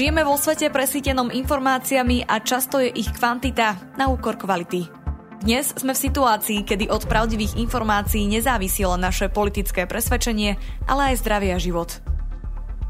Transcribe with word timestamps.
Žijeme 0.00 0.24
vo 0.24 0.40
svete 0.40 0.72
presítenom 0.72 1.28
informáciami 1.28 2.24
a 2.24 2.40
často 2.40 2.80
je 2.80 2.88
ich 2.88 3.12
kvantita 3.12 3.76
na 4.00 4.08
úkor 4.08 4.40
kvality. 4.40 4.88
Dnes 5.44 5.76
sme 5.76 5.92
v 5.92 6.02
situácii, 6.08 6.64
kedy 6.64 6.88
od 6.88 7.04
pravdivých 7.04 7.60
informácií 7.60 8.24
nezávisí 8.24 8.80
len 8.80 9.04
naše 9.04 9.28
politické 9.28 9.84
presvedčenie, 9.84 10.56
ale 10.88 11.12
aj 11.12 11.20
zdravie 11.20 11.52
a 11.52 11.60
život. 11.60 12.00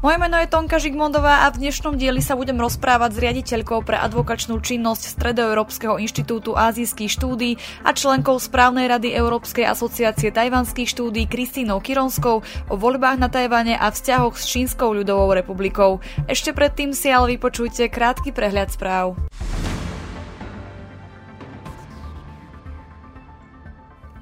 Moje 0.01 0.17
meno 0.17 0.33
je 0.41 0.49
Tonka 0.49 0.81
Žigmondová 0.81 1.45
a 1.45 1.53
v 1.53 1.61
dnešnom 1.61 1.93
dieli 1.93 2.25
sa 2.25 2.33
budem 2.33 2.57
rozprávať 2.57 3.13
s 3.13 3.21
riaditeľkou 3.21 3.85
pre 3.85 4.01
advokačnú 4.01 4.57
činnosť 4.57 5.13
Stredoeurópskeho 5.13 6.01
inštitútu 6.01 6.57
azijských 6.57 7.05
štúdí 7.05 7.61
a 7.85 7.93
členkou 7.93 8.41
správnej 8.41 8.89
rady 8.89 9.13
Európskej 9.13 9.61
asociácie 9.69 10.33
tajvanských 10.33 10.89
štúdí 10.89 11.29
Kristínou 11.29 11.77
Kironskou 11.85 12.41
o 12.41 12.75
voľbách 12.81 13.21
na 13.21 13.29
Tajvane 13.29 13.77
a 13.77 13.93
vzťahoch 13.93 14.41
s 14.41 14.49
Čínskou 14.49 14.89
ľudovou 14.89 15.37
republikou. 15.37 16.01
Ešte 16.25 16.49
predtým 16.49 16.97
si 16.97 17.13
ale 17.13 17.37
vypočujte 17.37 17.85
krátky 17.85 18.33
prehľad 18.33 18.73
správ. 18.73 19.13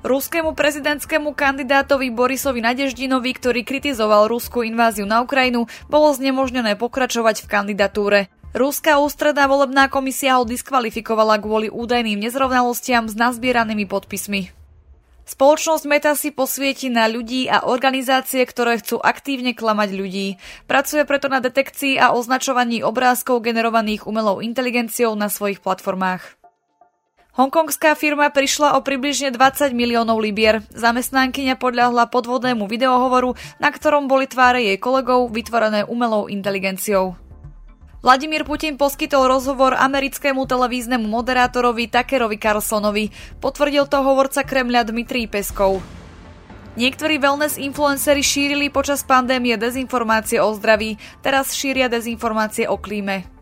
Ruskému 0.09 0.57
prezidentskému 0.57 1.37
kandidátovi 1.37 2.09
Borisovi 2.09 2.65
Nadeždinovi, 2.65 3.29
ktorý 3.29 3.61
kritizoval 3.61 4.25
ruskú 4.25 4.65
inváziu 4.65 5.05
na 5.05 5.21
Ukrajinu, 5.21 5.69
bolo 5.85 6.09
znemožnené 6.17 6.73
pokračovať 6.81 7.45
v 7.45 7.49
kandidatúre. 7.53 8.19
Ruská 8.57 8.97
ústredná 8.97 9.45
volebná 9.45 9.85
komisia 9.85 10.41
ho 10.41 10.49
diskvalifikovala 10.49 11.37
kvôli 11.37 11.69
údajným 11.69 12.25
nezrovnalostiam 12.25 13.05
s 13.05 13.13
nazbieranými 13.13 13.85
podpismi. 13.85 14.49
Spoločnosť 15.29 15.85
Meta 15.85 16.17
si 16.17 16.33
posvieti 16.33 16.89
na 16.89 17.05
ľudí 17.05 17.45
a 17.45 17.69
organizácie, 17.69 18.41
ktoré 18.49 18.81
chcú 18.81 18.97
aktívne 18.97 19.53
klamať 19.53 19.93
ľudí. 19.93 20.41
Pracuje 20.65 21.05
preto 21.05 21.29
na 21.29 21.37
detekcii 21.37 22.01
a 22.01 22.17
označovaní 22.17 22.81
obrázkov 22.81 23.45
generovaných 23.45 24.09
umelou 24.09 24.41
inteligenciou 24.41 25.13
na 25.13 25.29
svojich 25.29 25.61
platformách. 25.61 26.38
Hongkongská 27.39 27.95
firma 27.95 28.27
prišla 28.27 28.75
o 28.75 28.83
približne 28.83 29.31
20 29.31 29.71
miliónov 29.71 30.19
libier. 30.19 30.59
Zamestnankyňa 30.75 31.55
podľahla 31.55 32.11
podvodnému 32.11 32.67
videohovoru, 32.67 33.31
na 33.63 33.71
ktorom 33.71 34.11
boli 34.11 34.27
tváre 34.27 34.59
jej 34.59 34.75
kolegov 34.75 35.31
vytvorené 35.31 35.87
umelou 35.87 36.27
inteligenciou. 36.27 37.15
Vladimír 38.03 38.43
Putin 38.43 38.75
poskytol 38.75 39.31
rozhovor 39.31 39.71
americkému 39.71 40.43
televíznemu 40.51 41.07
moderátorovi 41.07 41.87
Takerovi 41.87 42.35
Carlsonovi. 42.35 43.07
Potvrdil 43.39 43.87
to 43.87 44.03
hovorca 44.03 44.43
Kremľa 44.43 44.91
Dmitrij 44.91 45.31
Peskov. 45.31 45.79
Niektorí 46.75 47.23
wellness 47.23 47.55
influenceri 47.55 48.19
šírili 48.19 48.67
počas 48.67 49.07
pandémie 49.07 49.55
dezinformácie 49.55 50.43
o 50.43 50.51
zdraví, 50.59 50.99
teraz 51.23 51.55
šíria 51.55 51.87
dezinformácie 51.87 52.67
o 52.67 52.75
klíme. 52.75 53.38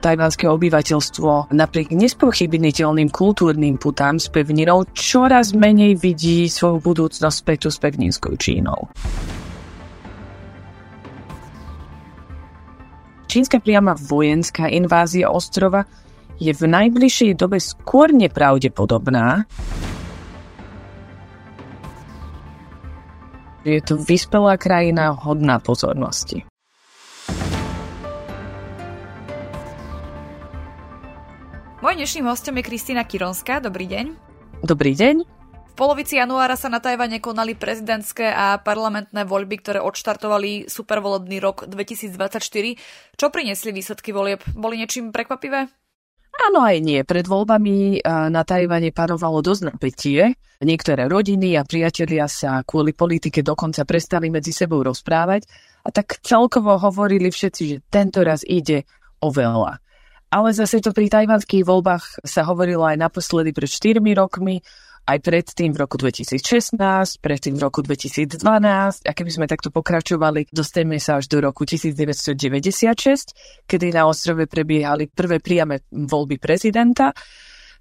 Tajvanské 0.00 0.48
obyvateľstvo 0.48 1.52
napriek 1.52 1.92
nespochybniteľným 1.92 3.12
kultúrnym 3.12 3.76
putám 3.76 4.16
s 4.16 4.32
pevninou 4.32 4.88
čoraz 4.96 5.52
menej 5.52 6.00
vidí 6.00 6.48
svoju 6.48 6.80
budúcnosť 6.80 7.36
späť 7.36 7.70
s 7.70 7.78
pevninskou 7.78 8.34
Čínou. 8.40 8.88
Čínska 13.30 13.62
priama 13.62 13.94
vojenská 13.94 14.66
invázia 14.66 15.30
ostrova 15.30 15.86
je 16.42 16.50
v 16.50 16.62
najbližšej 16.66 17.38
dobe 17.38 17.62
skôr 17.62 18.10
nepravdepodobná. 18.10 19.46
Je 23.62 23.78
to 23.86 23.94
vyspelá 24.02 24.58
krajina 24.58 25.14
hodná 25.14 25.62
pozornosti. 25.62 26.49
Moj 31.80 31.96
dnešným 31.96 32.28
hostom 32.28 32.60
je 32.60 32.68
Kristýna 32.68 33.08
Kironská. 33.08 33.56
Dobrý 33.64 33.88
deň. 33.88 34.12
Dobrý 34.68 34.92
deň. 34.92 35.24
V 35.48 35.74
polovici 35.80 36.20
januára 36.20 36.52
sa 36.52 36.68
na 36.68 36.76
Tajvane 36.76 37.24
konali 37.24 37.56
prezidentské 37.56 38.28
a 38.28 38.60
parlamentné 38.60 39.24
voľby, 39.24 39.64
ktoré 39.64 39.80
odštartovali 39.80 40.68
supervolebný 40.68 41.40
rok 41.40 41.64
2024. 41.72 43.16
Čo 43.16 43.32
priniesli 43.32 43.72
výsledky 43.72 44.12
volieb? 44.12 44.44
Boli 44.52 44.76
niečím 44.76 45.08
prekvapivé? 45.08 45.72
Áno 46.52 46.60
aj 46.60 46.84
nie. 46.84 47.00
Pred 47.00 47.24
voľbami 47.24 48.04
na 48.28 48.44
Tajvane 48.44 48.92
panovalo 48.92 49.40
dosť 49.40 49.72
napätie. 49.72 50.36
Niektoré 50.60 51.08
rodiny 51.08 51.56
a 51.56 51.64
priatelia 51.64 52.28
sa 52.28 52.60
kvôli 52.60 52.92
politike 52.92 53.40
dokonca 53.40 53.88
prestali 53.88 54.28
medzi 54.28 54.52
sebou 54.52 54.84
rozprávať 54.84 55.48
a 55.80 55.88
tak 55.88 56.20
celkovo 56.20 56.76
hovorili 56.76 57.32
všetci, 57.32 57.62
že 57.64 57.76
tento 57.88 58.20
raz 58.20 58.44
ide 58.44 58.84
o 59.24 59.32
veľa. 59.32 59.80
Ale 60.30 60.54
zase 60.54 60.78
to 60.78 60.94
pri 60.94 61.10
tajvanských 61.10 61.66
voľbách 61.66 62.22
sa 62.22 62.46
hovorilo 62.46 62.86
aj 62.86 63.02
naposledy 63.02 63.50
pred 63.50 63.66
4 63.66 63.98
rokmi, 64.14 64.62
aj 65.10 65.18
predtým 65.26 65.74
v 65.74 65.82
roku 65.82 65.98
2016, 65.98 66.78
predtým 67.18 67.58
v 67.58 67.60
roku 67.66 67.82
2012 67.82 68.38
a 69.02 69.10
keby 69.10 69.26
sme 69.26 69.50
takto 69.50 69.74
pokračovali, 69.74 70.46
dostaneme 70.54 71.02
sa 71.02 71.18
až 71.18 71.26
do 71.26 71.42
roku 71.42 71.66
1996, 71.66 73.66
kedy 73.66 73.90
na 73.90 74.06
ostrove 74.06 74.46
prebiehali 74.46 75.10
prvé 75.10 75.42
priame 75.42 75.82
voľby 75.90 76.38
prezidenta. 76.38 77.10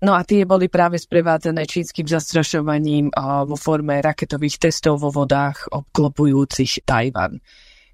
No 0.02 0.18
a 0.18 0.26
tie 0.26 0.42
boli 0.48 0.74
práve 0.74 0.98
sprevádzané 0.98 1.70
čínskym 1.70 2.10
zastrašovaním 2.10 3.14
vo 3.46 3.58
forme 3.60 4.02
raketových 4.02 4.72
testov 4.72 5.06
vo 5.06 5.14
vodách 5.14 5.70
obklopujúcich 5.70 6.82
Tajvan. 6.82 7.38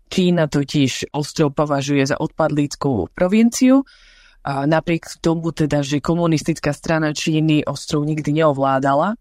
Čína 0.05 0.47
totiž 0.47 1.11
ostrov 1.17 1.57
považuje 1.57 2.05
za 2.05 2.21
odpadlíckú 2.21 3.09
provinciu, 3.11 3.81
napriek 4.45 5.17
tomu 5.25 5.49
teda, 5.49 5.81
že 5.81 5.97
komunistická 5.97 6.69
strana 6.69 7.09
Číny 7.11 7.65
ostrov 7.65 8.05
nikdy 8.05 8.45
neovládala 8.45 9.17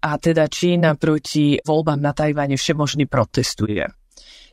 a 0.00 0.10
teda 0.16 0.48
Čína 0.48 0.96
proti 0.96 1.60
voľbám 1.60 2.00
na 2.00 2.16
Tajvane 2.16 2.56
všemožný 2.56 3.04
protestuje. 3.04 3.84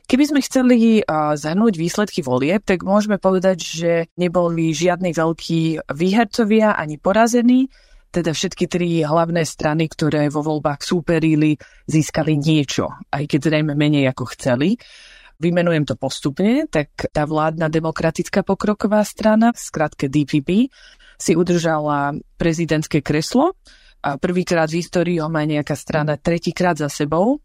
Keby 0.02 0.24
sme 0.28 0.40
chceli 0.44 1.00
zhrnúť 1.08 1.74
výsledky 1.80 2.20
volieb, 2.20 2.60
tak 2.66 2.84
môžeme 2.84 3.16
povedať, 3.16 3.58
že 3.64 3.92
neboli 4.20 4.76
žiadni 4.76 5.16
veľkí 5.16 5.88
výhercovia 5.88 6.76
ani 6.76 7.00
porazení, 7.00 7.72
teda 8.12 8.36
všetky 8.36 8.68
tri 8.68 9.00
hlavné 9.00 9.40
strany, 9.48 9.88
ktoré 9.88 10.28
vo 10.28 10.44
voľbách 10.44 10.84
súperili, 10.84 11.56
získali 11.88 12.36
niečo, 12.36 12.92
aj 13.08 13.24
keď 13.24 13.40
zrejme 13.40 13.72
menej 13.72 14.12
ako 14.12 14.36
chceli 14.36 14.76
vymenujem 15.40 15.88
to 15.88 15.94
postupne, 15.96 16.66
tak 16.68 16.92
tá 17.12 17.24
vládna 17.24 17.70
demokratická 17.70 18.42
pokroková 18.42 19.04
strana, 19.06 19.52
skratke 19.54 20.10
DPP, 20.10 20.68
si 21.16 21.32
udržala 21.38 22.18
prezidentské 22.34 22.98
kreslo 22.98 23.54
a 24.02 24.18
prvýkrát 24.18 24.66
v 24.66 24.82
histórii 24.82 25.22
ho 25.22 25.30
má 25.30 25.46
nejaká 25.46 25.78
strana 25.78 26.18
tretíkrát 26.18 26.74
za 26.74 26.90
sebou, 26.90 27.38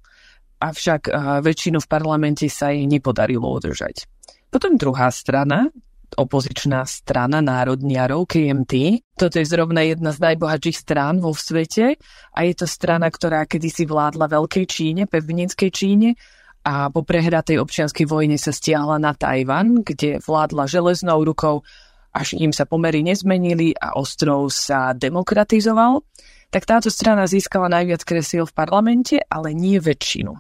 avšak 0.57 1.13
väčšinu 1.45 1.77
v 1.77 1.87
parlamente 1.87 2.49
sa 2.49 2.73
jej 2.73 2.89
nepodarilo 2.89 3.45
udržať. 3.45 4.09
Potom 4.49 4.73
druhá 4.73 5.13
strana, 5.13 5.69
opozičná 6.17 6.87
strana 6.87 7.43
národniarov 7.43 8.25
KMT. 8.25 9.03
Toto 9.13 9.37
je 9.37 9.45
zrovna 9.45 9.85
jedna 9.85 10.15
z 10.15 10.23
najbohatších 10.23 10.77
strán 10.81 11.19
vo 11.21 11.35
svete 11.35 11.99
a 12.33 12.39
je 12.47 12.53
to 12.57 12.65
strana, 12.65 13.11
ktorá 13.11 13.45
kedysi 13.45 13.85
vládla 13.85 14.25
Veľkej 14.31 14.65
Číne, 14.65 15.03
pevninskej 15.05 15.69
Číne 15.69 16.17
a 16.63 16.89
po 16.91 17.01
prehratej 17.03 17.61
občianskej 17.61 18.05
vojne 18.09 18.37
sa 18.39 18.51
stiahla 18.53 18.97
na 18.99 19.13
Tajvan, 19.13 19.81
kde 19.81 20.19
vládla 20.23 20.67
železnou 20.67 21.23
rukou, 21.23 21.63
až 22.11 22.33
im 22.37 22.49
sa 22.49 22.65
pomery 22.65 23.05
nezmenili 23.05 23.77
a 23.77 23.95
ostrov 23.95 24.49
sa 24.49 24.91
demokratizoval, 24.97 26.01
tak 26.47 26.63
táto 26.63 26.87
strana 26.87 27.27
získala 27.27 27.67
najviac 27.67 28.07
kresiel 28.07 28.47
v 28.47 28.55
parlamente, 28.55 29.19
ale 29.27 29.51
nie 29.51 29.77
väčšinu. 29.83 30.31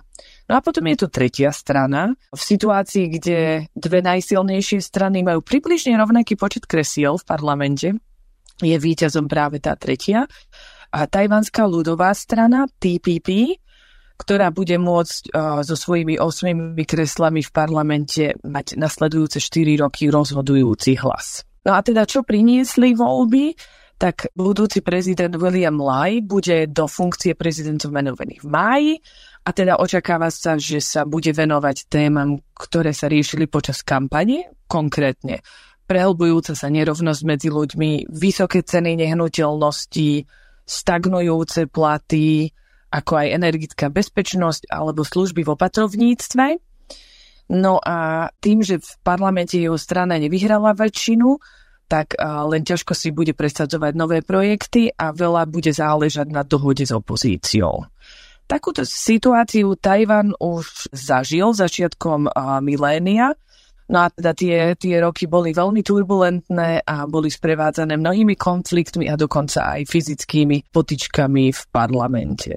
No 0.47 0.53
a 0.55 0.63
potom 0.63 0.87
je 0.87 1.03
tu 1.03 1.07
tretia 1.11 1.51
strana. 1.51 2.15
V 2.31 2.39
situácii, 2.39 3.05
kde 3.19 3.67
dve 3.75 3.99
najsilnejšie 3.99 4.79
strany 4.79 5.19
majú 5.19 5.43
približne 5.43 5.99
rovnaký 5.99 6.39
počet 6.39 6.63
kresiel 6.63 7.19
v 7.19 7.27
parlamente, 7.27 7.87
je 8.63 8.73
víťazom 8.79 9.27
práve 9.27 9.59
tá 9.59 9.75
tretia. 9.75 10.25
A 10.95 11.03
tajvanská 11.03 11.67
ľudová 11.67 12.15
strana, 12.15 12.65
TPP, 12.79 13.59
ktorá 14.17 14.49
bude 14.49 14.75
môcť 14.81 15.31
uh, 15.31 15.61
so 15.61 15.77
svojimi 15.77 16.17
osmými 16.17 16.83
kreslami 16.83 17.45
v 17.45 17.51
parlamente 17.53 18.33
mať 18.41 18.75
nasledujúce 18.75 19.37
4 19.37 19.85
roky 19.85 20.09
rozhodujúci 20.09 20.97
hlas. 20.99 21.45
No 21.63 21.77
a 21.77 21.85
teda 21.85 22.09
čo 22.09 22.25
priniesli 22.25 22.97
voľby? 22.97 23.53
Tak 23.97 24.29
budúci 24.37 24.85
prezident 24.85 25.33
William 25.41 25.81
Lai 25.81 26.21
bude 26.21 26.69
do 26.69 26.85
funkcie 26.85 27.33
prezidentov 27.33 27.89
menovaný 27.89 28.37
v 28.41 28.47
máji 28.49 28.93
a 29.41 29.49
teda 29.49 29.81
očakáva 29.81 30.29
sa, 30.29 30.53
že 30.53 30.77
sa 30.77 31.01
bude 31.01 31.33
venovať 31.33 31.89
témam, 31.89 32.37
ktoré 32.53 32.93
sa 32.93 33.09
riešili 33.09 33.49
počas 33.49 33.81
kampane, 33.81 34.53
konkrétne 34.69 35.41
prehlbujúca 35.87 36.53
sa 36.53 36.67
nerovnosť 36.67 37.21
medzi 37.23 37.47
ľuďmi, 37.47 38.11
vysoké 38.11 38.61
ceny 38.61 38.99
nehnuteľností, 38.99 40.27
stagnujúce 40.67 41.71
platy, 41.71 42.51
ako 42.91 43.13
aj 43.19 43.35
energická 43.35 43.91
bezpečnosť 43.91 44.71
alebo 44.71 45.03
služby 45.03 45.43
v 45.43 45.53
opatrovníctve. 45.53 46.45
No 47.47 47.79
a 47.79 48.27
tým, 48.43 48.59
že 48.59 48.83
v 48.83 48.91
parlamente 49.03 49.55
jeho 49.55 49.79
strana 49.79 50.19
nevyhrala 50.19 50.75
väčšinu, 50.75 51.39
tak 51.87 52.19
len 52.19 52.67
ťažko 52.67 52.91
si 52.91 53.15
bude 53.15 53.31
presadzovať 53.31 53.95
nové 53.95 54.19
projekty 54.19 54.91
a 54.91 55.15
veľa 55.15 55.47
bude 55.47 55.71
záležať 55.71 56.27
na 56.27 56.43
dohode 56.43 56.83
s 56.83 56.91
opozíciou. 56.91 57.87
Takúto 58.47 58.83
situáciu 58.83 59.75
Tajvan 59.79 60.35
už 60.39 60.91
zažil 60.91 61.55
začiatkom 61.55 62.27
milénia, 62.63 63.35
No 63.87 64.03
a 64.03 64.11
teda 64.11 64.35
tie, 64.35 64.75
tie 64.75 64.99
roky 64.99 65.31
boli 65.31 65.55
veľmi 65.55 65.79
turbulentné 65.79 66.83
a 66.83 67.07
boli 67.07 67.31
sprevádzané 67.31 67.95
mnohými 67.95 68.35
konfliktmi 68.35 69.07
a 69.07 69.15
dokonca 69.15 69.79
aj 69.79 69.87
fyzickými 69.87 70.67
potičkami 70.75 71.55
v 71.55 71.61
parlamente. 71.71 72.51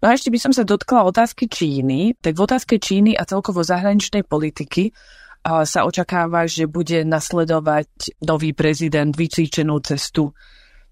No 0.00 0.08
a 0.08 0.16
ešte 0.16 0.32
by 0.32 0.38
som 0.40 0.52
sa 0.56 0.64
dotkla 0.64 1.04
otázky 1.04 1.44
Číny. 1.44 2.16
Tak 2.16 2.32
v 2.32 2.44
otázke 2.48 2.80
Číny 2.80 3.12
a 3.12 3.28
celkovo 3.28 3.60
zahraničnej 3.60 4.24
politiky 4.24 4.96
sa 5.44 5.84
očakáva, 5.84 6.48
že 6.48 6.64
bude 6.68 7.04
nasledovať 7.04 8.20
nový 8.24 8.56
prezident 8.56 9.12
vycvičenú 9.12 9.76
cestu 9.84 10.32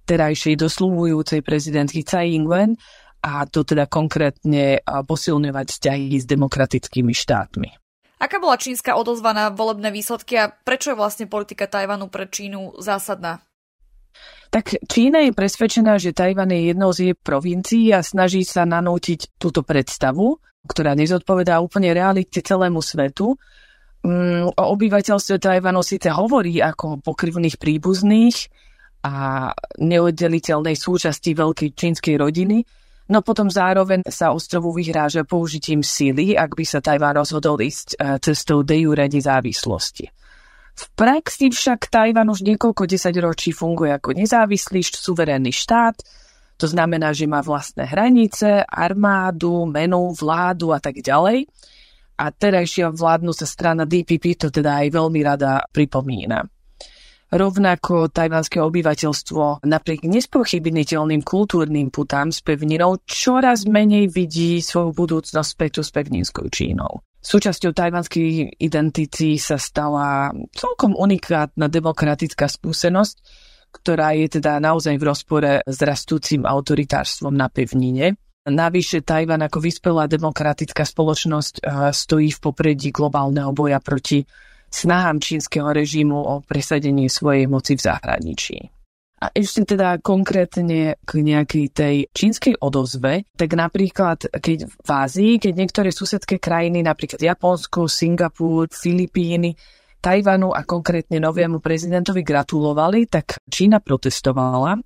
terajšej 0.08 0.60
doslúvujúcej 0.60 1.40
prezidentky 1.44 2.04
Tsai 2.04 2.36
Ing-wen 2.36 2.76
a 3.24 3.44
to 3.48 3.64
teda 3.64 3.88
konkrétne 3.88 4.80
posilňovať 4.84 5.66
vzťahy 5.68 6.16
s 6.16 6.24
demokratickými 6.24 7.12
štátmi. 7.12 7.68
Aká 8.18 8.40
bola 8.40 8.60
čínska 8.60 8.96
odozva 8.96 9.32
na 9.32 9.48
volebné 9.52 9.92
výsledky 9.92 10.36
a 10.36 10.52
prečo 10.52 10.92
je 10.92 11.00
vlastne 11.00 11.30
politika 11.30 11.64
Tajvanu 11.64 12.08
pre 12.08 12.28
Čínu 12.28 12.76
zásadná? 12.80 13.44
Tak 14.48 14.80
Čína 14.88 15.28
je 15.28 15.36
presvedčená, 15.36 16.00
že 16.00 16.16
Tajvan 16.16 16.48
je 16.48 16.72
jednou 16.72 16.90
z 16.92 17.12
jej 17.12 17.14
provincií 17.14 17.92
a 17.92 18.00
snaží 18.00 18.48
sa 18.48 18.64
nanútiť 18.64 19.36
túto 19.36 19.60
predstavu, 19.60 20.40
ktorá 20.64 20.96
nezodpovedá 20.96 21.60
úplne 21.60 21.92
realite 21.92 22.40
celému 22.40 22.80
svetu. 22.80 23.36
Mm, 24.04 24.48
o 24.48 24.62
obyvateľstve 24.72 25.36
Tajvanu 25.36 25.84
síce 25.84 26.08
hovorí 26.08 26.64
ako 26.64 26.84
o 26.96 27.00
pokrvných 27.04 27.60
príbuzných 27.60 28.36
a 29.04 29.48
neoddeliteľnej 29.78 30.74
súčasti 30.74 31.36
veľkej 31.36 31.70
čínskej 31.76 32.16
rodiny, 32.18 32.64
no 33.12 33.18
potom 33.22 33.46
zároveň 33.52 34.06
sa 34.08 34.34
ostrovu 34.34 34.74
vyhráža 34.74 35.22
použitím 35.22 35.84
síly, 35.84 36.34
ak 36.34 36.56
by 36.56 36.64
sa 36.66 36.80
Tajván 36.80 37.20
rozhodol 37.20 37.60
ísť 37.62 37.94
e, 37.94 38.18
cestou 38.18 38.64
de 38.64 38.86
jure 38.86 39.06
nezávislosti. 39.06 40.08
V 40.78 40.84
praxi 40.94 41.50
však 41.50 41.90
Tajvan 41.90 42.30
už 42.30 42.46
niekoľko 42.46 42.86
desaťročí 42.86 43.50
funguje 43.50 43.90
ako 43.98 44.14
nezávislý 44.14 44.86
suverénny 44.86 45.50
štát, 45.50 45.98
to 46.58 46.66
znamená, 46.70 47.10
že 47.14 47.26
má 47.26 47.42
vlastné 47.42 47.86
hranice, 47.86 48.62
armádu, 48.62 49.66
menu, 49.66 50.14
vládu 50.14 50.74
a 50.74 50.78
tak 50.82 51.02
ďalej. 51.02 51.46
A 52.18 52.34
terajšia 52.34 52.90
vládnúca 52.90 53.46
strana 53.46 53.86
DPP 53.86 54.34
to 54.34 54.50
teda 54.50 54.82
aj 54.82 54.90
veľmi 54.90 55.22
rada 55.22 55.62
pripomína. 55.70 56.46
Rovnako 57.28 58.10
tajvanské 58.10 58.58
obyvateľstvo 58.58 59.62
napriek 59.68 60.02
nespochybniteľným 60.02 61.22
kultúrnym 61.22 61.94
putám 61.94 62.34
s 62.34 62.42
pevninou 62.42 62.98
čoraz 63.06 63.68
menej 63.68 64.10
vidí 64.10 64.58
svoju 64.58 64.96
budúcnosť 64.96 65.46
späť 65.46 65.84
s 65.84 65.92
pevninskou 65.94 66.50
Čínou. 66.50 67.06
Súčasťou 67.18 67.74
tajvanskej 67.74 68.56
identity 68.62 69.42
sa 69.42 69.58
stala 69.58 70.30
celkom 70.54 70.94
unikátna 70.94 71.66
demokratická 71.66 72.46
skúsenosť, 72.46 73.16
ktorá 73.74 74.14
je 74.14 74.38
teda 74.38 74.62
naozaj 74.62 74.94
v 74.96 75.06
rozpore 75.06 75.52
s 75.66 75.78
rastúcim 75.82 76.46
autoritárstvom 76.46 77.34
na 77.34 77.50
pevnine. 77.50 78.16
Navyše 78.48 79.04
Tajvan 79.04 79.44
ako 79.44 79.60
vyspelá 79.60 80.08
demokratická 80.08 80.86
spoločnosť 80.86 81.54
eh, 81.60 81.92
stojí 81.92 82.32
v 82.32 82.38
popredí 82.40 82.88
globálneho 82.94 83.52
boja 83.52 83.82
proti 83.82 84.24
snahám 84.72 85.20
čínskeho 85.20 85.68
režimu 85.68 86.16
o 86.16 86.34
presadenie 86.40 87.12
svojej 87.12 87.44
moci 87.44 87.76
v 87.76 87.84
zahraničí. 87.84 88.77
A 89.18 89.34
ešte 89.34 89.74
teda 89.74 89.98
konkrétne 89.98 90.94
k 91.02 91.10
nejakej 91.18 91.66
tej 91.74 91.96
čínskej 92.14 92.62
odozve, 92.62 93.26
tak 93.34 93.50
napríklad 93.58 94.30
keď 94.30 94.70
v 94.70 94.90
Ázii, 94.94 95.32
keď 95.42 95.52
niektoré 95.58 95.90
susedské 95.90 96.38
krajiny, 96.38 96.86
napríklad 96.86 97.18
Japonsko, 97.18 97.90
Singapur, 97.90 98.70
Filipíny, 98.70 99.58
Tajvanu 99.98 100.54
a 100.54 100.62
konkrétne 100.62 101.18
novému 101.18 101.58
prezidentovi 101.58 102.22
gratulovali, 102.22 103.10
tak 103.10 103.42
Čína 103.50 103.82
protestovala. 103.82 104.78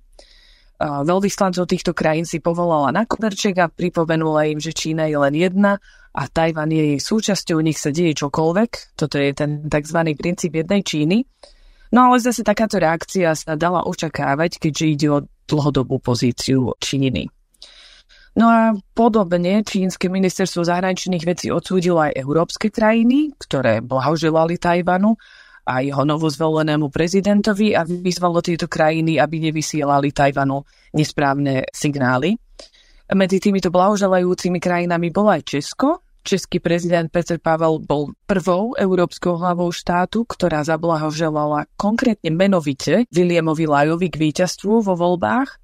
Veľvyslancov 0.81 1.69
týchto 1.69 1.93
krajín 1.93 2.25
si 2.25 2.41
povolala 2.41 2.89
na 2.89 3.05
koberček 3.05 3.55
a 3.61 3.69
pripomenula 3.69 4.49
im, 4.49 4.57
že 4.57 4.73
Čína 4.73 5.05
je 5.05 5.17
len 5.21 5.37
jedna 5.37 5.77
a 6.09 6.25
Tajvan 6.25 6.73
je 6.73 6.97
jej 6.97 6.99
súčasťou, 6.99 7.61
nech 7.61 7.77
sa 7.77 7.93
deje 7.93 8.17
čokoľvek. 8.17 8.97
Toto 8.97 9.21
je 9.21 9.29
ten 9.37 9.69
tzv. 9.69 9.99
princíp 10.17 10.57
jednej 10.57 10.81
Číny. 10.81 11.21
No 11.93 12.09
ale 12.09 12.17
zase 12.17 12.41
takáto 12.41 12.81
reakcia 12.81 13.37
sa 13.37 13.53
dala 13.53 13.85
očakávať, 13.85 14.57
keďže 14.57 14.85
ide 14.89 15.07
o 15.13 15.23
dlhodobú 15.45 16.01
pozíciu 16.01 16.73
Číny. 16.81 17.29
No 18.33 18.49
a 18.49 18.73
podobne 18.97 19.61
čínske 19.61 20.09
ministerstvo 20.09 20.65
zahraničných 20.65 21.21
vecí 21.21 21.53
odsúdilo 21.53 22.01
aj 22.01 22.17
európske 22.17 22.73
krajiny, 22.73 23.29
ktoré 23.37 23.85
blahoželali 23.85 24.57
Tajvanu 24.57 25.13
a 25.69 25.85
jeho 25.85 26.01
novozvolenému 26.01 26.89
prezidentovi 26.89 27.77
a 27.77 27.85
vyzvalo 27.85 28.41
tieto 28.41 28.65
krajiny, 28.65 29.21
aby 29.21 29.37
nevysielali 29.37 30.09
Tajvanu 30.09 30.65
nesprávne 30.97 31.69
signály. 31.69 32.33
Medzi 33.13 33.37
týmito 33.37 33.69
blahoželajúcimi 33.69 34.57
krajinami 34.57 35.13
bol 35.13 35.29
aj 35.29 35.45
Česko, 35.45 36.01
Český 36.23 36.63
prezident 36.63 37.11
Peter 37.11 37.35
Pavel 37.35 37.83
bol 37.83 38.15
prvou 38.23 38.79
európskou 38.79 39.35
hlavou 39.35 39.75
štátu, 39.75 40.23
ktorá 40.23 40.63
zablahoželala 40.63 41.67
konkrétne 41.75 42.31
menovite 42.31 43.03
Williamovi 43.11 43.67
Lajovi 43.67 44.07
k 44.07 44.31
víťazstvu 44.31 44.87
vo 44.87 44.95
voľbách. 44.95 45.59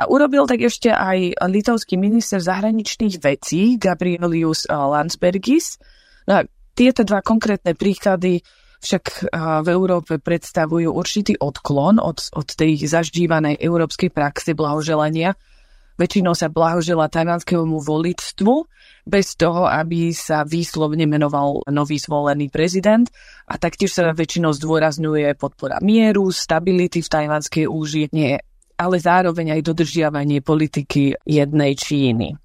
A 0.00 0.08
urobil 0.08 0.48
tak 0.48 0.64
ešte 0.64 0.88
aj 0.88 1.36
litovský 1.44 2.00
minister 2.00 2.40
zahraničných 2.40 3.20
vecí 3.20 3.76
Gabrielius 3.76 4.64
Landsbergis. 4.72 5.76
No 6.24 6.40
a 6.40 6.48
tieto 6.72 7.04
dva 7.04 7.20
konkrétne 7.20 7.76
príklady 7.76 8.40
však 8.80 9.28
v 9.36 9.68
Európe 9.68 10.16
predstavujú 10.16 10.88
určitý 10.88 11.36
odklon 11.36 12.00
od, 12.00 12.32
od 12.32 12.48
tej 12.48 12.80
zaždívanej 12.80 13.60
európskej 13.60 14.08
praxe 14.08 14.56
blahoželania 14.56 15.36
Väčšinou 15.98 16.30
sa 16.38 16.46
blahožela 16.46 17.10
tajvanskému 17.10 17.82
voličstvu 17.82 18.54
bez 19.08 19.34
toho, 19.40 19.64
aby 19.64 20.12
sa 20.12 20.44
výslovne 20.44 21.08
menoval 21.08 21.64
nový 21.72 21.96
zvolený 21.96 22.52
prezident 22.52 23.08
a 23.48 23.56
taktiež 23.56 23.96
sa 23.96 24.12
väčšinou 24.12 24.52
zdôrazňuje 24.52 25.32
podpora 25.40 25.80
mieru, 25.80 26.28
stability 26.28 27.00
v 27.00 27.08
tajvanskej 27.08 27.64
úžine, 27.64 28.44
ale 28.76 28.96
zároveň 29.00 29.58
aj 29.58 29.60
dodržiavanie 29.64 30.44
politiky 30.44 31.16
jednej 31.24 31.72
Číny. 31.74 32.36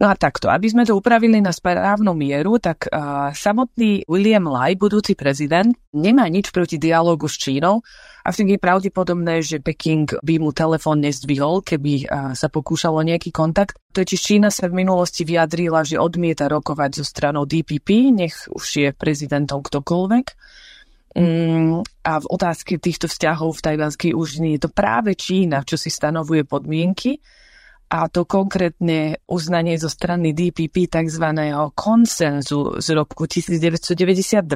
No 0.00 0.08
a 0.08 0.16
takto, 0.16 0.48
aby 0.48 0.64
sme 0.64 0.88
to 0.88 0.96
upravili 0.96 1.44
na 1.44 1.52
správnu 1.52 2.16
mieru, 2.16 2.56
tak 2.56 2.88
uh, 2.88 3.36
samotný 3.36 4.08
William 4.08 4.48
Lai, 4.48 4.72
budúci 4.72 5.12
prezident, 5.12 5.76
nemá 5.92 6.24
nič 6.24 6.48
proti 6.56 6.80
dialogu 6.80 7.28
s 7.28 7.36
Čínou, 7.36 7.84
avšak 8.24 8.56
je 8.56 8.64
pravdepodobné, 8.64 9.44
že 9.44 9.60
Peking 9.60 10.08
by 10.24 10.40
mu 10.40 10.56
telefón 10.56 11.04
nezdvihol, 11.04 11.60
keby 11.60 12.08
uh, 12.08 12.32
sa 12.32 12.48
pokúšalo 12.48 13.04
nejaký 13.04 13.28
kontakt. 13.28 13.76
Totiž 13.92 14.16
Čína 14.16 14.48
sa 14.48 14.72
v 14.72 14.80
minulosti 14.80 15.28
vyjadrila, 15.28 15.84
že 15.84 16.00
odmieta 16.00 16.48
rokovať 16.48 16.90
so 16.96 17.04
stranou 17.04 17.44
DPP, 17.44 18.08
nech 18.08 18.48
už 18.48 18.64
je 18.80 18.88
prezidentom 18.96 19.60
ktokoľvek. 19.60 20.26
Mm, 21.12 21.84
a 22.08 22.12
v 22.24 22.26
otázke 22.30 22.80
týchto 22.80 23.04
vzťahov 23.04 23.52
v 23.52 23.64
tajvanskej 23.68 24.12
úžine 24.16 24.56
je 24.56 24.64
to 24.64 24.72
práve 24.72 25.12
Čína, 25.12 25.60
čo 25.68 25.76
si 25.76 25.92
stanovuje 25.92 26.48
podmienky 26.48 27.20
a 27.90 28.06
to 28.06 28.22
konkrétne 28.22 29.18
uznanie 29.26 29.74
zo 29.74 29.90
strany 29.90 30.30
DPP 30.30 30.86
tzv. 30.86 31.26
konsenzu 31.74 32.78
z 32.78 32.88
roku 32.94 33.26
1992, 33.26 34.46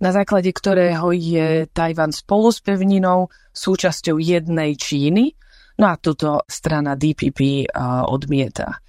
na 0.00 0.10
základe 0.16 0.48
ktorého 0.48 1.12
je 1.12 1.68
Tajvan 1.68 2.16
spolu 2.16 2.48
s 2.48 2.64
pevninou 2.64 3.28
súčasťou 3.52 4.16
jednej 4.16 4.80
Číny, 4.80 5.36
no 5.76 5.92
a 5.92 6.00
túto 6.00 6.40
strana 6.48 6.96
DPP 6.96 7.68
odmieta. 8.08 8.80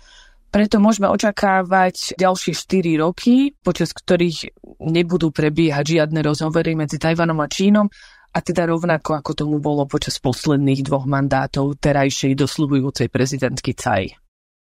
Preto 0.51 0.83
môžeme 0.83 1.07
očakávať 1.11 2.19
ďalšie 2.19 2.55
4 2.55 3.03
roky, 3.03 3.55
počas 3.59 3.91
ktorých 3.95 4.51
nebudú 4.83 5.31
prebiehať 5.31 5.99
žiadne 5.99 6.19
rozhovory 6.23 6.75
medzi 6.75 6.99
Tajvanom 6.99 7.39
a 7.43 7.47
Čínom, 7.47 7.87
a 8.31 8.39
teda 8.39 8.67
rovnako 8.67 9.19
ako 9.19 9.31
tomu 9.35 9.57
bolo 9.59 9.83
počas 9.83 10.17
posledných 10.23 10.87
dvoch 10.87 11.03
mandátov 11.03 11.75
terajšej 11.79 12.39
dosľubujúcej 12.39 13.11
prezidentky 13.11 13.75
Tsai. 13.75 14.15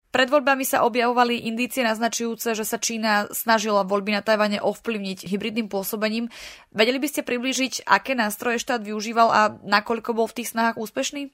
Pred 0.08 0.32
voľbami 0.32 0.64
sa 0.64 0.88
objavovali 0.88 1.52
indície 1.52 1.84
naznačujúce, 1.84 2.56
že 2.56 2.64
sa 2.64 2.80
Čína 2.80 3.28
snažila 3.28 3.84
voľby 3.84 4.16
na 4.16 4.24
Tajvane 4.24 4.56
ovplyvniť 4.56 5.28
hybridným 5.28 5.68
pôsobením. 5.68 6.32
Vedeli 6.72 6.96
by 6.96 7.08
ste 7.12 7.28
priblížiť, 7.28 7.84
aké 7.84 8.16
nástroje 8.16 8.56
štát 8.56 8.80
využíval 8.80 9.28
a 9.28 9.42
nakoľko 9.60 10.16
bol 10.16 10.24
v 10.24 10.40
tých 10.40 10.56
snahách 10.56 10.80
úspešný? 10.80 11.28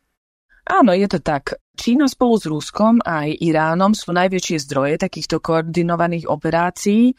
Áno, 0.66 0.90
je 0.90 1.06
to 1.06 1.22
tak. 1.22 1.54
Čína 1.78 2.10
spolu 2.10 2.34
s 2.34 2.50
Ruskom 2.50 2.98
a 3.04 3.28
aj 3.28 3.36
Iránom 3.46 3.94
sú 3.94 4.10
najväčšie 4.10 4.66
zdroje 4.66 4.98
takýchto 4.98 5.38
koordinovaných 5.38 6.26
operácií 6.26 7.14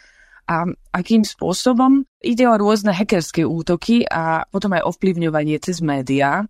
a 0.46 0.70
akým 0.94 1.25
spôsobom 1.25 2.06
ide 2.22 2.46
o 2.46 2.56
rôzne 2.56 2.94
hackerské 2.94 3.46
útoky 3.46 4.06
a 4.06 4.46
potom 4.50 4.74
aj 4.78 4.86
ovplyvňovanie 4.86 5.58
cez 5.62 5.82
médiá. 5.82 6.46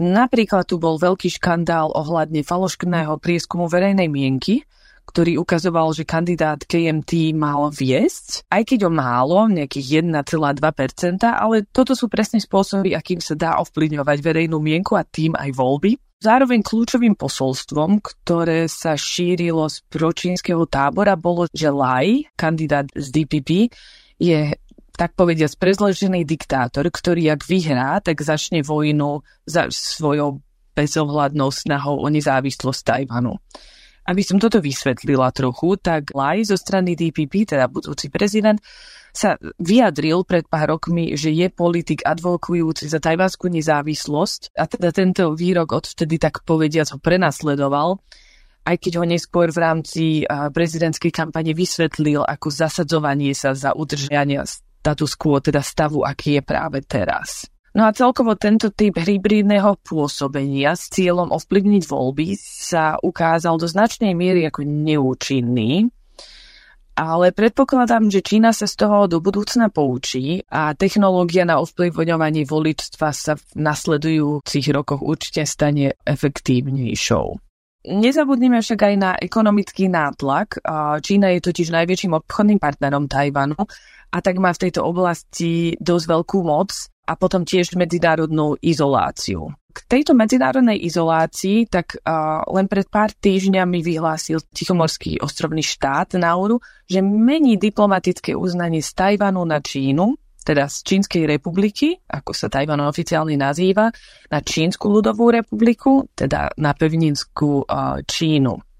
Napríklad 0.00 0.66
tu 0.66 0.82
bol 0.82 0.98
veľký 0.98 1.38
škandál 1.38 1.94
ohľadne 1.94 2.42
faloškného 2.42 3.14
prieskumu 3.22 3.70
verejnej 3.70 4.10
mienky, 4.10 4.66
ktorý 5.06 5.38
ukazoval, 5.38 5.94
že 5.94 6.08
kandidát 6.08 6.58
KMT 6.64 7.36
mal 7.36 7.70
viesť, 7.70 8.48
aj 8.50 8.62
keď 8.74 8.88
o 8.88 8.90
málo, 8.90 9.46
nejakých 9.52 10.02
1,2%, 10.02 11.22
ale 11.28 11.68
toto 11.70 11.92
sú 11.94 12.10
presne 12.10 12.40
spôsoby, 12.40 12.96
akým 12.96 13.20
sa 13.20 13.36
dá 13.38 13.60
ovplyvňovať 13.62 14.18
verejnú 14.24 14.58
mienku 14.58 14.96
a 14.96 15.06
tým 15.06 15.36
aj 15.36 15.54
voľby. 15.54 16.00
Zároveň 16.24 16.64
kľúčovým 16.64 17.20
posolstvom, 17.20 18.00
ktoré 18.00 18.64
sa 18.64 18.96
šírilo 18.96 19.68
z 19.68 19.84
pročínskeho 19.92 20.64
tábora, 20.64 21.20
bolo, 21.20 21.44
že 21.52 21.68
Lai, 21.68 22.24
kandidát 22.32 22.88
z 22.96 23.12
DPP, 23.12 23.68
je 24.16 24.56
tak 24.96 25.12
povediať 25.12 25.60
prezležený 25.60 26.24
diktátor, 26.24 26.88
ktorý 26.88 27.28
ak 27.28 27.44
vyhrá, 27.44 28.00
tak 28.00 28.24
začne 28.24 28.64
vojnu 28.64 29.20
za 29.44 29.68
svojou 29.68 30.40
bezohľadnou 30.72 31.52
snahou 31.52 32.00
o 32.00 32.08
nezávislosť 32.08 32.80
Tajvanu. 32.80 33.36
Aby 34.08 34.24
som 34.24 34.40
toto 34.40 34.64
vysvetlila 34.64 35.28
trochu, 35.28 35.76
tak 35.76 36.08
Lai 36.16 36.40
zo 36.40 36.56
strany 36.56 36.96
DPP, 36.96 37.52
teda 37.52 37.68
budúci 37.68 38.08
prezident, 38.08 38.56
sa 39.14 39.38
vyjadril 39.62 40.26
pred 40.26 40.42
pár 40.50 40.74
rokmi, 40.74 41.14
že 41.14 41.30
je 41.30 41.46
politik 41.46 42.02
advokujúci 42.02 42.90
za 42.90 42.98
tajvanskú 42.98 43.46
nezávislosť 43.46 44.58
a 44.58 44.66
teda 44.66 44.90
tento 44.90 45.38
výrok 45.38 45.78
odvtedy 45.78 46.18
tak 46.18 46.42
povediac 46.42 46.90
ho 46.90 46.98
prenasledoval, 46.98 48.02
aj 48.66 48.76
keď 48.80 48.92
ho 48.98 49.04
neskôr 49.06 49.54
v 49.54 49.58
rámci 49.62 50.04
prezidentskej 50.26 51.14
kampane 51.14 51.54
vysvetlil 51.54 52.26
ako 52.26 52.50
zasadzovanie 52.50 53.38
sa 53.38 53.54
za 53.54 53.70
udržanie 53.70 54.42
status 54.82 55.14
quo, 55.14 55.38
teda 55.38 55.62
stavu, 55.62 56.02
aký 56.02 56.40
je 56.40 56.42
práve 56.42 56.82
teraz. 56.82 57.46
No 57.74 57.86
a 57.86 57.94
celkovo 57.94 58.38
tento 58.38 58.70
typ 58.70 58.94
hybridného 58.98 59.82
pôsobenia 59.82 60.78
s 60.78 60.90
cieľom 60.94 61.34
ovplyvniť 61.34 61.82
voľby 61.90 62.38
sa 62.38 62.98
ukázal 63.02 63.58
do 63.58 63.66
značnej 63.66 64.14
miery 64.14 64.46
ako 64.46 64.62
neúčinný, 64.62 65.90
ale 66.94 67.34
predpokladám, 67.34 68.06
že 68.08 68.22
Čína 68.22 68.54
sa 68.54 68.70
z 68.70 68.74
toho 68.78 69.10
do 69.10 69.18
budúcna 69.18 69.70
poučí 69.70 70.46
a 70.46 70.74
technológia 70.78 71.42
na 71.42 71.58
ovplyvňovanie 71.58 72.46
voličstva 72.46 73.10
sa 73.10 73.34
v 73.34 73.44
nasledujúcich 73.58 74.66
rokoch 74.70 75.02
určite 75.02 75.42
stane 75.44 75.98
efektívnejšou. 76.06 77.26
Nezabudnime 77.84 78.64
však 78.64 78.80
aj 78.80 78.94
na 78.96 79.10
ekonomický 79.12 79.92
nátlak. 79.92 80.56
Čína 81.04 81.36
je 81.36 81.44
totiž 81.44 81.68
najväčším 81.68 82.16
obchodným 82.16 82.56
partnerom 82.56 83.12
Tajvanu 83.12 83.60
a 84.08 84.16
tak 84.24 84.40
má 84.40 84.56
v 84.56 84.62
tejto 84.64 84.86
oblasti 84.86 85.76
dosť 85.76 86.04
veľkú 86.08 86.38
moc 86.48 86.72
a 87.04 87.12
potom 87.12 87.44
tiež 87.44 87.76
medzinárodnú 87.76 88.56
izoláciu. 88.64 89.52
K 89.74 89.78
tejto 89.90 90.14
medzinárodnej 90.14 90.78
izolácii 90.86 91.66
tak 91.66 91.98
uh, 91.98 92.46
len 92.54 92.70
pred 92.70 92.86
pár 92.86 93.10
týždňami 93.10 93.82
vyhlásil 93.82 94.38
Tichomorský 94.54 95.18
ostrovný 95.18 95.66
štát 95.66 96.14
Nauru, 96.14 96.62
že 96.86 97.02
mení 97.02 97.58
diplomatické 97.58 98.38
uznanie 98.38 98.78
z 98.78 98.94
Tajvanu 98.94 99.42
na 99.42 99.58
Čínu, 99.58 100.14
teda 100.46 100.70
z 100.70 100.76
Čínskej 100.86 101.26
republiky, 101.26 101.98
ako 102.06 102.30
sa 102.30 102.46
Tajvan 102.46 102.86
oficiálne 102.86 103.34
nazýva, 103.34 103.90
na 104.30 104.38
Čínsku 104.38 104.86
ľudovú 104.86 105.34
republiku, 105.34 106.06
teda 106.14 106.54
na 106.54 106.70
pevninskú 106.70 107.66
uh, 107.66 107.98
Čínu. 108.06 108.73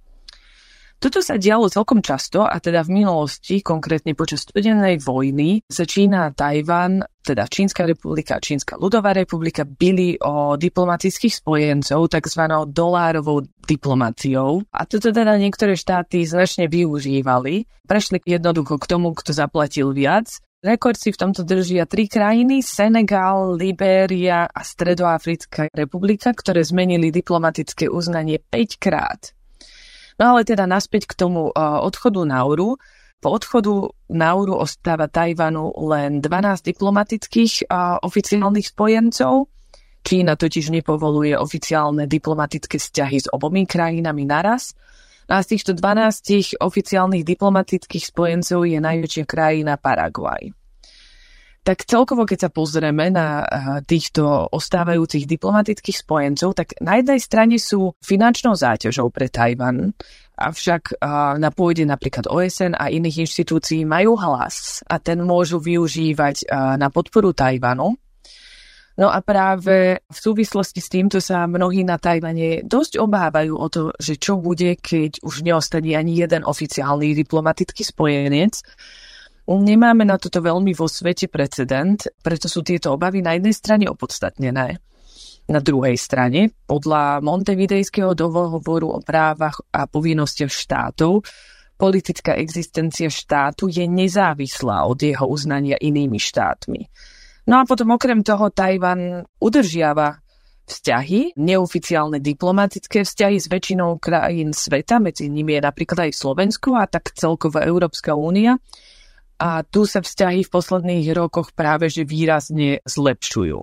Toto 1.04 1.20
sa 1.20 1.37
dialo 1.37 1.68
celkom 1.68 2.00
často 2.00 2.49
a 2.49 2.56
teda 2.56 2.80
v 2.80 3.04
minulosti, 3.04 3.61
konkrétne 3.61 4.16
počas 4.16 4.49
studenej 4.49 5.04
vojny, 5.04 5.61
sa 5.68 5.84
Čína 5.84 6.32
a 6.32 6.32
Tajvan, 6.32 7.04
teda 7.20 7.44
Čínska 7.44 7.84
republika 7.84 8.40
a 8.40 8.40
Čínska 8.40 8.80
ľudová 8.80 9.12
republika, 9.12 9.68
byli 9.68 10.16
o 10.25 10.56
diplomatických 10.56 11.44
spojencov, 11.44 12.08
tzv. 12.08 12.42
dolárovou 12.73 13.44
diplomáciou. 13.68 14.64
A 14.73 14.88
toto 14.88 15.12
teda 15.12 15.37
niektoré 15.37 15.76
štáty 15.76 16.25
značne 16.25 16.73
využívali. 16.73 17.68
Prešli 17.84 18.25
jednoducho 18.25 18.80
k 18.80 18.88
tomu, 18.88 19.12
kto 19.12 19.37
zaplatil 19.37 19.92
viac 19.92 20.40
Rekord 20.64 20.96
si 20.96 21.12
v 21.12 21.20
tomto 21.20 21.44
držia 21.44 21.84
tri 21.84 22.08
krajiny, 22.08 22.64
Senegal, 22.64 23.61
Libéria 23.61 24.49
a 24.49 24.61
Stredoafrická 24.64 25.68
republika, 25.68 26.32
ktoré 26.32 26.64
zmenili 26.64 27.12
diplomatické 27.12 27.92
uznanie 27.92 28.40
5 28.40 28.80
krát. 28.80 29.37
No 30.18 30.37
ale 30.37 30.47
teda 30.47 30.64
naspäť 30.71 31.11
k 31.11 31.14
tomu 31.18 31.50
uh, 31.50 31.83
odchodu 31.83 32.23
Nauru. 32.23 32.78
Po 33.18 33.28
odchodu 33.35 33.90
Nauru 34.12 34.54
ostáva 34.61 35.11
Tajvanu 35.11 35.75
len 35.90 36.23
12 36.23 36.61
diplomatických 36.61 37.66
uh, 37.66 37.99
oficiálnych 38.04 38.71
spojencov. 38.71 39.50
Čína 40.04 40.37
totiž 40.37 40.68
nepovoluje 40.68 41.33
oficiálne 41.33 42.04
diplomatické 42.04 42.76
vzťahy 42.76 43.25
s 43.25 43.26
obomi 43.33 43.64
krajinami 43.64 44.28
naraz. 44.28 44.76
A 45.25 45.40
z 45.40 45.56
týchto 45.56 45.73
12 45.73 46.61
oficiálnych 46.61 47.25
diplomatických 47.25 48.04
spojencov 48.12 48.68
je 48.68 48.76
najväčšia 48.76 49.25
krajina 49.25 49.80
Paraguaj. 49.80 50.63
Tak 51.64 51.88
celkovo, 51.88 52.28
keď 52.28 52.38
sa 52.44 52.50
pozrieme 52.52 53.09
na 53.09 53.40
eh, 53.40 53.49
týchto 53.88 54.52
ostávajúcich 54.52 55.25
diplomatických 55.25 55.97
spojencov, 55.97 56.52
tak 56.52 56.76
na 56.85 57.00
jednej 57.00 57.16
strane 57.16 57.56
sú 57.56 57.97
finančnou 58.04 58.52
záťažou 58.52 59.09
pre 59.09 59.33
Tajvan, 59.33 59.97
avšak 60.37 60.83
eh, 60.92 60.99
na 61.40 61.49
pôde 61.49 61.88
napríklad 61.88 62.28
OSN 62.28 62.76
a 62.76 62.92
iných 62.92 63.25
inštitúcií 63.25 63.88
majú 63.88 64.12
hlas 64.21 64.85
a 64.85 65.00
ten 65.00 65.25
môžu 65.25 65.56
využívať 65.56 66.44
eh, 66.44 66.76
na 66.76 66.92
podporu 66.92 67.33
Tajvanu. 67.33 67.97
No 68.94 69.11
a 69.11 69.25
práve 69.25 70.04
v 70.06 70.18
súvislosti 70.21 70.78
s 70.78 70.92
týmto 70.92 71.18
sa 71.18 71.49
mnohí 71.49 71.83
na 71.83 71.97
Tajvane 71.97 72.62
dosť 72.62 73.00
obávajú 73.00 73.56
o 73.56 73.66
to, 73.73 73.90
že 73.99 74.21
čo 74.21 74.37
bude, 74.38 74.76
keď 74.78 75.18
už 75.25 75.42
neostane 75.42 75.97
ani 75.97 76.21
jeden 76.23 76.47
oficiálny 76.47 77.16
diplomatický 77.16 77.83
spojenec, 77.83 78.62
Nemáme 79.44 80.08
na 80.08 80.16
toto 80.16 80.40
veľmi 80.40 80.72
vo 80.72 80.88
svete 80.88 81.28
precedent, 81.28 82.08
preto 82.24 82.48
sú 82.48 82.64
tieto 82.64 82.96
obavy 82.96 83.20
na 83.20 83.36
jednej 83.36 83.52
strane 83.52 83.84
opodstatnené. 83.92 84.80
Na 85.44 85.60
druhej 85.60 86.00
strane, 86.00 86.56
podľa 86.64 87.20
Montevidejského 87.20 88.16
dohovoru 88.16 88.96
o 88.96 89.00
právach 89.04 89.60
a 89.68 89.84
povinnostiach 89.84 90.48
štátov, 90.48 91.20
politická 91.76 92.40
existencia 92.40 93.12
štátu 93.12 93.68
je 93.68 93.84
nezávislá 93.84 94.88
od 94.88 94.96
jeho 94.96 95.28
uznania 95.28 95.76
inými 95.76 96.16
štátmi. 96.16 96.88
No 97.44 97.60
a 97.60 97.68
potom 97.68 97.92
okrem 97.92 98.24
toho 98.24 98.48
Tajvan 98.48 99.28
udržiava 99.36 100.24
vzťahy, 100.64 101.36
neoficiálne 101.36 102.24
diplomatické 102.24 103.04
vzťahy 103.04 103.36
s 103.36 103.52
väčšinou 103.52 104.00
krajín 104.00 104.56
sveta, 104.56 104.96
medzi 104.96 105.28
nimi 105.28 105.60
je 105.60 105.68
napríklad 105.68 106.08
aj 106.08 106.16
Slovensko 106.16 106.80
a 106.80 106.88
tak 106.88 107.12
celková 107.12 107.68
Európska 107.68 108.16
únia, 108.16 108.56
a 109.38 109.67
tu 109.67 109.85
sa 109.85 110.00
vzťahy 110.00 110.47
v 110.47 110.53
posledných 110.53 111.07
rokoch 111.14 111.53
práve 111.53 111.91
že 111.91 112.07
výrazne 112.07 112.81
zlepšujú. 112.87 113.61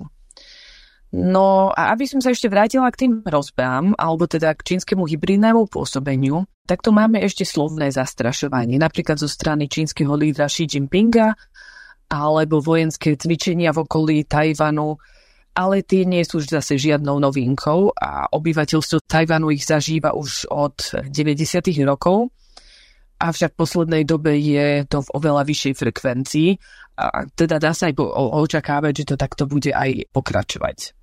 No 1.12 1.76
a 1.76 1.92
aby 1.92 2.08
som 2.08 2.24
sa 2.24 2.32
ešte 2.32 2.48
vrátila 2.48 2.88
k 2.88 3.08
tým 3.08 3.14
rozbám, 3.28 4.00
alebo 4.00 4.32
teda 4.32 4.56
k 4.56 4.76
čínskemu 4.76 5.04
hybridnému 5.04 5.68
pôsobeniu, 5.68 6.48
tak 6.64 6.80
tu 6.80 6.96
máme 6.96 7.20
ešte 7.20 7.44
slovné 7.44 7.92
zastrašovanie, 7.92 8.80
napríklad 8.80 9.20
zo 9.20 9.28
strany 9.28 9.68
čínskeho 9.68 10.16
lídra 10.16 10.48
Xi 10.48 10.72
Jinpinga, 10.72 11.36
alebo 12.08 12.64
vojenské 12.64 13.20
cvičenia 13.20 13.76
v 13.76 13.84
okolí 13.84 14.24
Tajvanu, 14.24 14.96
ale 15.52 15.84
tie 15.84 16.08
nie 16.08 16.24
sú 16.24 16.40
zase 16.40 16.80
žiadnou 16.80 17.20
novinkou 17.20 17.92
a 17.92 18.32
obyvateľstvo 18.32 19.04
Tajvanu 19.04 19.52
ich 19.52 19.68
zažíva 19.68 20.16
už 20.16 20.48
od 20.48 21.04
90. 21.12 21.76
rokov 21.84 22.32
avšak 23.22 23.54
v 23.54 23.60
poslednej 23.62 24.04
dobe 24.04 24.34
je 24.34 24.84
to 24.90 25.06
v 25.06 25.14
oveľa 25.14 25.46
vyššej 25.46 25.74
frekvencii 25.78 26.50
a 26.98 27.30
teda 27.38 27.62
dá 27.62 27.72
sa 27.72 27.90
aj 27.90 27.98
očakávať, 28.36 28.94
že 29.06 29.08
to 29.14 29.16
takto 29.16 29.46
bude 29.46 29.70
aj 29.70 30.10
pokračovať. 30.10 30.98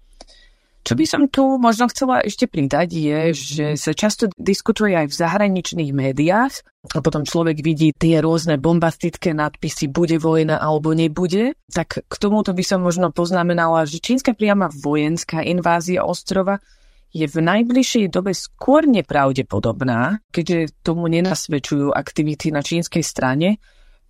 Čo 0.86 0.96
by 0.96 1.04
som 1.04 1.22
tu 1.28 1.44
možno 1.60 1.84
chcela 1.92 2.24
ešte 2.24 2.48
pridať 2.48 2.88
je, 2.96 3.20
že 3.34 3.66
sa 3.76 3.92
často 3.92 4.30
diskutuje 4.40 4.96
aj 4.96 5.12
v 5.12 5.18
zahraničných 5.20 5.92
médiách 5.92 6.64
a 6.96 7.04
potom 7.04 7.28
človek 7.28 7.60
vidí 7.60 7.92
tie 7.92 8.24
rôzne 8.24 8.56
bombastické 8.56 9.36
nadpisy 9.36 9.92
bude 9.92 10.16
vojna 10.16 10.56
alebo 10.56 10.96
nebude, 10.96 11.58
tak 11.68 12.00
k 12.08 12.14
tomuto 12.16 12.56
by 12.56 12.64
som 12.64 12.80
možno 12.80 13.12
poznamenala, 13.12 13.84
že 13.84 14.00
čínska 14.00 14.32
priama 14.32 14.72
vojenská 14.72 15.44
invázia 15.44 16.08
ostrova 16.08 16.62
je 17.08 17.24
v 17.24 17.38
najbližšej 17.40 18.12
dobe 18.12 18.36
skôr 18.36 18.84
nepravdepodobná, 18.84 20.20
keďže 20.28 20.76
tomu 20.84 21.08
nenasvedčujú 21.08 21.92
aktivity 21.96 22.52
na 22.52 22.60
čínskej 22.60 23.00
strane. 23.00 23.56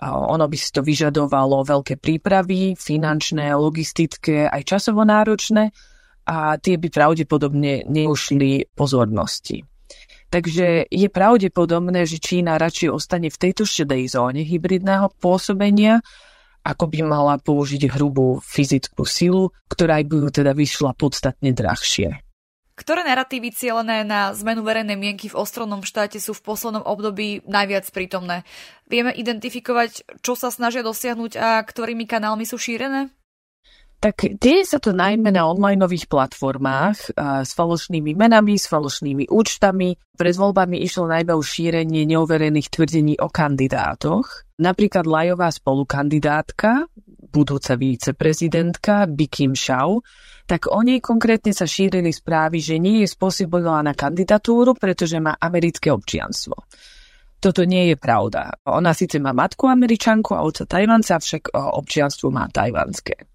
Ono 0.03 0.47
by 0.47 0.57
si 0.59 0.71
to 0.71 0.83
vyžadovalo 0.83 1.67
veľké 1.67 1.99
prípravy, 1.99 2.79
finančné, 2.79 3.51
logistické, 3.55 4.47
aj 4.47 4.63
časovo 4.67 5.03
náročné. 5.03 5.71
a 6.29 6.61
tie 6.61 6.77
by 6.77 6.93
pravdepodobne 6.93 7.89
neušli 7.89 8.77
pozornosti. 8.77 9.65
Takže 10.29 10.93
je 10.93 11.09
pravdepodobné, 11.09 12.05
že 12.05 12.21
Čína 12.21 12.61
radšej 12.61 12.93
ostane 12.93 13.33
v 13.33 13.41
tejto 13.41 13.65
šedej 13.65 14.13
zóne 14.13 14.45
hybridného 14.45 15.09
pôsobenia, 15.25 16.05
ako 16.69 16.85
by 16.85 17.01
mala 17.01 17.41
použiť 17.41 17.89
hrubú 17.89 18.45
fyzickú 18.45 19.09
silu, 19.09 19.57
ktorá 19.73 20.05
by 20.05 20.29
teda 20.29 20.53
vyšla 20.53 20.93
podstatne 20.93 21.57
drahšie. 21.57 22.28
Ktoré 22.79 23.03
narratívy 23.03 23.51
cielené 23.51 24.07
na 24.07 24.31
zmenu 24.39 24.63
verejnej 24.63 24.95
mienky 24.95 25.27
v 25.27 25.35
ostrovnom 25.35 25.83
štáte 25.83 26.23
sú 26.23 26.31
v 26.31 26.47
poslednom 26.47 26.87
období 26.87 27.43
najviac 27.43 27.91
prítomné? 27.91 28.47
Vieme 28.87 29.11
identifikovať, 29.11 30.23
čo 30.23 30.39
sa 30.39 30.55
snažia 30.55 30.87
dosiahnuť 30.87 31.33
a 31.35 31.59
ktorými 31.67 32.07
kanálmi 32.07 32.47
sú 32.47 32.55
šírené? 32.55 33.11
Tak 33.99 34.39
deje 34.39 34.63
sa 34.63 34.79
to 34.79 34.95
najmä 34.95 35.35
na 35.35 35.51
online 35.51 35.83
platformách 35.83 37.19
s 37.19 37.51
falošnými 37.51 38.15
menami, 38.15 38.55
s 38.55 38.71
falošnými 38.71 39.27
účtami. 39.27 39.99
Pred 40.15 40.35
voľbami 40.39 40.79
išlo 40.79 41.11
najmä 41.11 41.35
o 41.35 41.43
šírenie 41.43 42.07
neoverených 42.07 42.71
tvrdení 42.71 43.19
o 43.19 43.27
kandidátoch. 43.27 44.47
Napríklad 44.63 45.03
lajová 45.03 45.51
spolukandidátka, 45.51 46.87
budúca 47.29 47.77
viceprezidentka 47.77 49.07
Bikim 49.07 49.53
Shao, 49.53 50.01
tak 50.49 50.73
o 50.73 50.81
nej 50.81 51.05
konkrétne 51.05 51.53
sa 51.53 51.69
šírili 51.69 52.09
správy, 52.09 52.59
že 52.59 52.81
nie 52.81 53.05
je 53.05 53.09
spôsobila 53.13 53.85
na 53.85 53.93
kandidatúru, 53.93 54.73
pretože 54.73 55.21
má 55.21 55.37
americké 55.37 55.93
občianstvo. 55.93 56.57
Toto 57.39 57.63
nie 57.63 57.93
je 57.93 57.97
pravda. 58.01 58.51
Ona 58.67 58.91
síce 58.97 59.23
má 59.23 59.31
matku 59.31 59.71
američanku 59.71 60.35
a 60.35 60.43
oca 60.43 60.67
tajvanca, 60.67 61.21
avšak 61.21 61.55
občianstvo 61.55 62.35
má 62.35 62.51
tajvanské. 62.51 63.29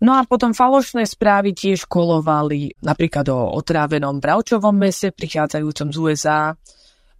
No 0.00 0.16
a 0.16 0.24
potom 0.24 0.56
falošné 0.56 1.04
správy 1.04 1.52
tiež 1.52 1.84
kolovali 1.84 2.72
napríklad 2.80 3.28
o 3.30 3.52
otrávenom 3.52 4.16
bravčovom 4.16 4.72
mese 4.72 5.12
prichádzajúcom 5.12 5.88
z 5.92 5.96
USA 6.00 6.56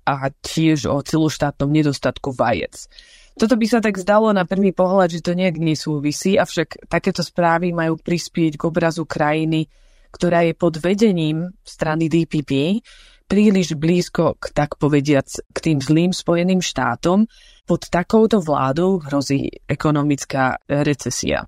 a 0.09 0.15
tiež 0.33 0.89
o 0.89 0.97
celoštátnom 1.05 1.69
nedostatku 1.69 2.33
vajec. 2.33 2.89
Toto 3.41 3.57
by 3.57 3.65
sa 3.65 3.81
tak 3.81 3.97
zdalo 3.97 4.37
na 4.37 4.45
prvý 4.45 4.77
pohľad, 4.77 5.17
že 5.17 5.25
to 5.25 5.33
nejak 5.33 5.57
nesúvisí, 5.57 6.37
avšak 6.37 6.93
takéto 6.93 7.25
správy 7.25 7.73
majú 7.73 7.97
prispieť 7.97 8.61
k 8.61 8.63
obrazu 8.69 9.09
krajiny, 9.09 9.65
ktorá 10.13 10.45
je 10.45 10.53
pod 10.53 10.77
vedením 10.77 11.49
strany 11.65 12.13
DPP 12.13 12.85
príliš 13.31 13.79
blízko 13.79 14.37
k 14.37 14.51
tak 14.51 14.77
povediac 14.77 15.25
k 15.25 15.59
tým 15.63 15.79
zlým 15.79 16.11
Spojeným 16.11 16.59
štátom. 16.61 17.31
Pod 17.65 17.87
takouto 17.87 18.43
vládou 18.43 18.99
hrozí 19.07 19.49
ekonomická 19.71 20.59
recesia. 20.67 21.47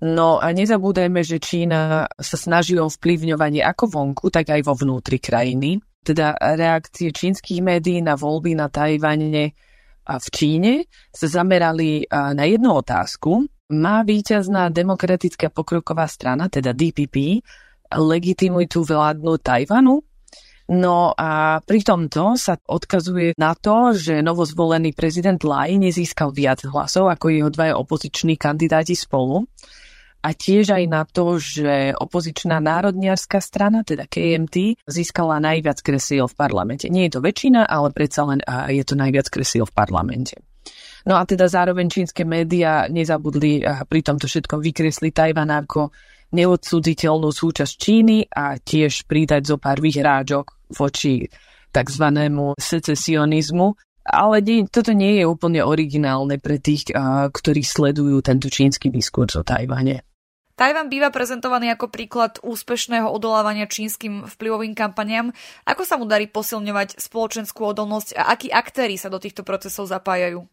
No 0.00 0.38
a 0.38 0.54
nezabúdajme, 0.54 1.26
že 1.26 1.42
Čína 1.42 2.06
sa 2.14 2.36
snaží 2.38 2.78
o 2.78 2.86
vplyvňovanie 2.86 3.60
ako 3.66 3.90
vonku, 3.90 4.30
tak 4.30 4.54
aj 4.54 4.62
vo 4.62 4.78
vnútri 4.78 5.18
krajiny. 5.18 5.82
Teda 6.00 6.38
reakcie 6.38 7.10
čínskych 7.10 7.58
médií 7.60 7.98
na 7.98 8.14
voľby 8.14 8.54
na 8.54 8.70
Tajvane 8.70 9.52
v 10.06 10.26
Číne 10.30 10.72
sa 11.08 11.26
zamerali 11.26 12.04
na 12.12 12.44
jednu 12.44 12.76
otázku. 12.80 13.48
Má 13.72 14.04
víťazná 14.04 14.68
demokratická 14.68 15.48
pokroková 15.48 16.04
strana, 16.04 16.52
teda 16.52 16.76
DPP, 16.76 17.40
legitimitu 17.96 18.84
vládnu 18.84 19.40
Tajvanu? 19.40 20.04
No 20.64 21.12
a 21.12 21.60
pri 21.60 21.84
tomto 21.84 22.40
sa 22.40 22.56
odkazuje 22.56 23.36
na 23.36 23.52
to, 23.52 23.92
že 23.92 24.24
novozvolený 24.24 24.96
prezident 24.96 25.36
Lai 25.44 25.76
nezískal 25.76 26.32
viac 26.32 26.64
hlasov 26.64 27.12
ako 27.12 27.28
jeho 27.28 27.50
dvaja 27.52 27.76
opoziční 27.76 28.40
kandidáti 28.40 28.96
spolu 28.96 29.44
a 30.24 30.32
tiež 30.32 30.72
aj 30.72 30.84
na 30.88 31.04
to, 31.04 31.36
že 31.36 31.92
opozičná 31.92 32.56
národniarská 32.64 33.44
strana, 33.44 33.84
teda 33.84 34.08
KMT, 34.08 34.80
získala 34.88 35.36
najviac 35.36 35.84
kresiel 35.84 36.24
v 36.24 36.34
parlamente. 36.40 36.88
Nie 36.88 37.12
je 37.12 37.20
to 37.20 37.20
väčšina, 37.20 37.68
ale 37.68 37.92
predsa 37.92 38.24
len 38.24 38.40
je 38.72 38.80
to 38.88 38.96
najviac 38.96 39.28
kresiel 39.28 39.68
v 39.68 39.76
parlamente. 39.76 40.40
No 41.04 41.20
a 41.20 41.28
teda 41.28 41.44
zároveň 41.44 41.92
čínske 41.92 42.24
médiá 42.24 42.88
nezabudli 42.88 43.60
pri 43.84 44.00
tomto 44.00 44.24
všetkom 44.24 44.64
vykresli 44.64 45.12
Tajvan 45.12 45.52
ako 45.52 45.92
neodsuditeľnú 46.32 47.28
súčasť 47.28 47.74
Číny 47.76 48.24
a 48.32 48.56
tiež 48.56 49.04
pridať 49.04 49.52
zo 49.52 49.56
pár 49.60 49.84
vyhráčok 49.84 50.72
voči 50.72 51.28
tzv. 51.68 52.06
secesionizmu. 52.56 53.68
Ale 54.04 54.40
nie, 54.44 54.64
toto 54.68 54.96
nie 54.96 55.20
je 55.20 55.24
úplne 55.28 55.60
originálne 55.64 56.40
pre 56.40 56.60
tých, 56.60 56.92
ktorí 57.32 57.60
sledujú 57.60 58.24
tento 58.24 58.48
čínsky 58.48 58.88
diskurs 58.88 59.36
o 59.36 59.44
Tajvane. 59.44 60.13
Tajvan 60.54 60.86
býva 60.86 61.10
prezentovaný 61.10 61.74
ako 61.74 61.90
príklad 61.90 62.38
úspešného 62.38 63.10
odolávania 63.10 63.66
čínskym 63.66 64.30
vplyvovým 64.38 64.78
kampaniam. 64.78 65.34
Ako 65.66 65.82
sa 65.82 65.98
mu 65.98 66.06
darí 66.06 66.30
posilňovať 66.30 66.94
spoločenskú 66.94 67.66
odolnosť 67.74 68.14
a 68.14 68.30
akí 68.30 68.54
aktéry 68.54 68.94
sa 68.94 69.10
do 69.10 69.18
týchto 69.18 69.42
procesov 69.42 69.90
zapájajú? 69.90 70.46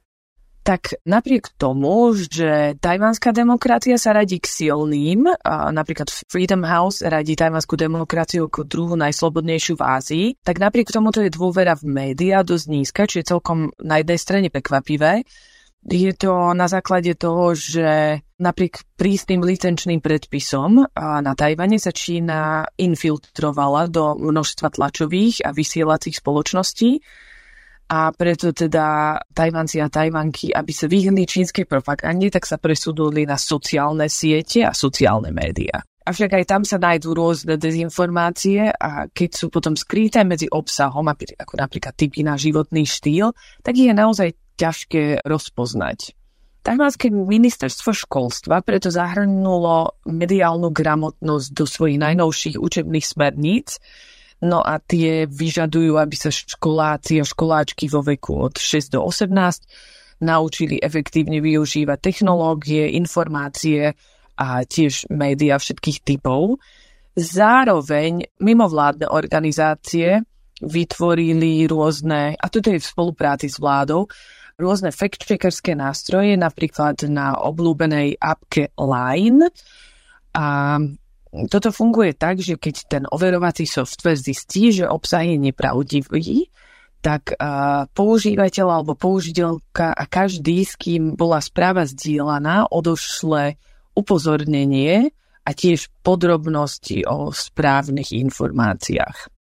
Tak 0.62 0.94
napriek 1.10 1.54
tomu, 1.58 2.14
že 2.14 2.78
tajvanská 2.78 3.34
demokracia 3.34 3.98
sa 3.98 4.14
radí 4.14 4.38
k 4.38 4.46
silným, 4.46 5.26
a 5.42 5.74
napríklad 5.74 6.10
Freedom 6.30 6.62
House 6.62 7.02
radí 7.02 7.34
tajvanskú 7.34 7.78
demokraciu 7.78 8.46
ako 8.46 8.70
druhú 8.70 8.94
najslobodnejšiu 8.94 9.74
v 9.78 9.86
Ázii, 9.86 10.26
tak 10.42 10.62
napriek 10.62 10.94
tomu 10.94 11.10
to 11.10 11.26
je 11.26 11.34
dôvera 11.34 11.74
v 11.74 11.90
médiá 11.90 12.46
dosť 12.46 12.66
nízka, 12.70 13.10
čo 13.10 13.22
je 13.22 13.30
celkom 13.34 13.74
na 13.82 14.02
jednej 14.02 14.18
strane 14.22 14.48
prekvapivé. 14.54 15.26
Je 15.82 16.14
to 16.14 16.54
na 16.54 16.70
základe 16.70 17.18
toho, 17.18 17.58
že 17.58 18.22
napriek 18.38 18.86
prísnym 19.02 19.42
licenčným 19.42 19.98
predpisom 19.98 20.86
na 20.98 21.34
Tajvane 21.34 21.82
sa 21.82 21.90
Čína 21.90 22.70
infiltrovala 22.78 23.90
do 23.90 24.14
množstva 24.14 24.78
tlačových 24.78 25.42
a 25.42 25.50
vysielacích 25.50 26.22
spoločností 26.22 27.02
a 27.92 28.14
preto 28.14 28.54
teda 28.54 29.18
Tajvanci 29.34 29.82
a 29.82 29.90
Tajvanky, 29.90 30.54
aby 30.54 30.72
sa 30.72 30.86
vyhli 30.86 31.26
čínskej 31.26 31.66
propagande, 31.68 32.30
tak 32.30 32.46
sa 32.46 32.62
presuduli 32.62 33.26
na 33.26 33.36
sociálne 33.36 34.06
siete 34.06 34.64
a 34.64 34.72
sociálne 34.72 35.34
médiá. 35.34 35.82
Avšak 36.02 36.34
aj 36.34 36.46
tam 36.50 36.66
sa 36.66 36.82
nájdú 36.82 37.14
rôzne 37.14 37.62
dezinformácie 37.62 38.74
a 38.74 39.06
keď 39.06 39.30
sú 39.38 39.54
potom 39.54 39.78
skryté 39.78 40.26
medzi 40.26 40.50
obsahom, 40.50 41.06
ako 41.06 41.54
napríklad 41.62 41.94
typy 41.94 42.26
na 42.26 42.42
životný 42.42 42.90
štýl, 42.90 43.38
tak 43.62 43.78
je 43.78 43.94
naozaj 43.94 44.34
ťažké 44.58 45.24
rozpoznať. 45.24 46.16
Tajvanské 46.62 47.10
ministerstvo 47.10 47.90
školstva 47.90 48.62
preto 48.62 48.94
zahrnulo 48.94 49.98
mediálnu 50.06 50.70
gramotnosť 50.70 51.48
do 51.58 51.66
svojich 51.66 51.98
najnovších 51.98 52.62
učebných 52.62 53.06
smerníc, 53.06 53.82
no 54.46 54.62
a 54.62 54.78
tie 54.78 55.26
vyžadujú, 55.26 55.98
aby 55.98 56.14
sa 56.14 56.30
školáci 56.30 57.18
a 57.18 57.26
školáčky 57.26 57.90
vo 57.90 58.06
veku 58.06 58.46
od 58.46 58.62
6 58.62 58.94
do 58.94 59.02
18 59.02 60.22
naučili 60.22 60.78
efektívne 60.78 61.42
využívať 61.42 61.98
technológie, 61.98 62.94
informácie 62.94 63.98
a 64.38 64.62
tiež 64.62 65.10
médiá 65.10 65.58
všetkých 65.58 66.06
typov. 66.06 66.62
Zároveň 67.18 68.30
mimovládne 68.38 69.10
organizácie 69.10 70.22
vytvorili 70.62 71.66
rôzne, 71.66 72.38
a 72.38 72.46
toto 72.54 72.70
je 72.70 72.78
v 72.78 72.86
spolupráci 72.86 73.50
s 73.50 73.58
vládou, 73.58 74.06
rôzne 74.62 74.94
fact-checkerské 74.94 75.74
nástroje, 75.74 76.38
napríklad 76.38 77.02
na 77.10 77.34
obľúbenej 77.42 78.22
appke 78.22 78.70
Line. 78.78 79.50
A 80.38 80.78
toto 81.50 81.74
funguje 81.74 82.14
tak, 82.14 82.40
že 82.40 82.56
keď 82.62 82.76
ten 82.86 83.04
overovací 83.10 83.66
software 83.66 84.22
zistí, 84.22 84.70
že 84.72 84.86
obsah 84.86 85.26
je 85.26 85.42
nepravdivý, 85.42 86.48
tak 87.02 87.34
používateľ 87.98 88.68
alebo 88.70 88.94
použiteľka 88.94 89.90
a 89.90 90.04
každý, 90.06 90.62
s 90.62 90.78
kým 90.78 91.18
bola 91.18 91.42
správa 91.42 91.90
zdieľaná, 91.90 92.70
odošle 92.70 93.58
upozornenie 93.98 95.10
a 95.42 95.50
tiež 95.52 95.90
podrobnosti 96.06 97.02
o 97.10 97.34
správnych 97.34 98.14
informáciách. 98.14 99.34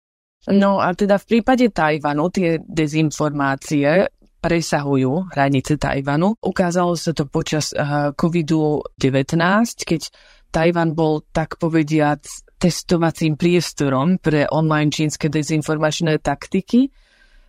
No 0.55 0.79
a 0.79 0.95
teda 0.95 1.19
v 1.19 1.27
prípade 1.35 1.67
Tajvanu 1.67 2.31
tie 2.31 2.63
dezinformácie 2.63 4.07
presahujú 4.39 5.31
hranice 5.35 5.75
Tajvanu. 5.75 6.39
Ukázalo 6.39 6.95
sa 6.95 7.11
to 7.11 7.27
počas 7.27 7.75
uh, 7.75 8.15
COVID-19, 8.15 9.35
keď 9.83 10.01
Tajvan 10.49 10.97
bol 10.97 11.21
tak 11.29 11.61
povediac 11.61 12.25
testovacím 12.59 13.39
priestorom 13.39 14.19
pre 14.19 14.49
online 14.51 14.91
čínske 14.91 15.31
dezinformačné 15.31 16.19
taktiky, 16.19 16.91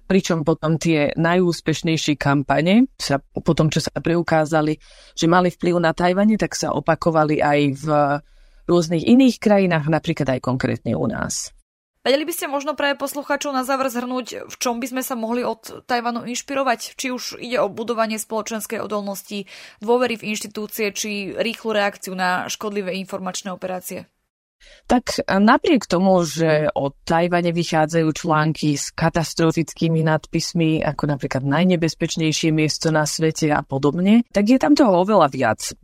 pričom 0.06 0.42
potom 0.46 0.78
tie 0.78 1.10
najúspešnejšie 1.14 2.14
kampane, 2.18 2.90
sa, 2.98 3.18
po 3.18 3.52
tom, 3.54 3.70
čo 3.70 3.82
sa 3.82 3.94
preukázali, 3.94 4.78
že 5.14 5.26
mali 5.30 5.50
vplyv 5.50 5.74
na 5.82 5.94
Tajvane, 5.94 6.38
tak 6.38 6.54
sa 6.54 6.74
opakovali 6.74 7.42
aj 7.42 7.60
v 7.78 7.86
rôznych 8.70 9.02
iných 9.02 9.42
krajinách, 9.42 9.90
napríklad 9.90 10.38
aj 10.38 10.40
konkrétne 10.46 10.94
u 10.94 11.06
nás. 11.10 11.50
Vedeli 12.00 12.24
by 12.24 12.32
ste 12.32 12.48
možno 12.48 12.72
pre 12.72 12.96
posluchačov 12.96 13.52
na 13.52 13.60
záver 13.60 13.92
zhrnúť, 13.92 14.48
v 14.48 14.54
čom 14.56 14.80
by 14.80 14.88
sme 14.88 15.02
sa 15.04 15.20
mohli 15.20 15.44
od 15.44 15.84
Tajvanu 15.84 16.24
inšpirovať? 16.24 16.96
Či 16.96 17.06
už 17.12 17.22
ide 17.36 17.60
o 17.60 17.68
budovanie 17.68 18.16
spoločenskej 18.16 18.80
odolnosti, 18.80 19.44
dôvery 19.84 20.16
v 20.16 20.32
inštitúcie, 20.32 20.96
či 20.96 21.36
rýchlu 21.36 21.76
reakciu 21.76 22.16
na 22.16 22.48
škodlivé 22.48 22.96
informačné 23.04 23.52
operácie? 23.52 24.08
Tak 24.88 25.24
napriek 25.28 25.84
tomu, 25.84 26.24
že 26.24 26.72
o 26.72 26.92
Tajvane 26.92 27.52
vychádzajú 27.52 28.08
články 28.12 28.80
s 28.80 28.92
katastrofickými 28.92 30.00
nadpismi, 30.00 30.80
ako 30.80 31.04
napríklad 31.04 31.44
najnebezpečnejšie 31.44 32.48
miesto 32.48 32.88
na 32.88 33.04
svete 33.04 33.52
a 33.52 33.60
podobne, 33.60 34.24
tak 34.32 34.48
je 34.48 34.56
tam 34.56 34.72
toho 34.72 35.04
oveľa 35.04 35.28
viac 35.32 35.76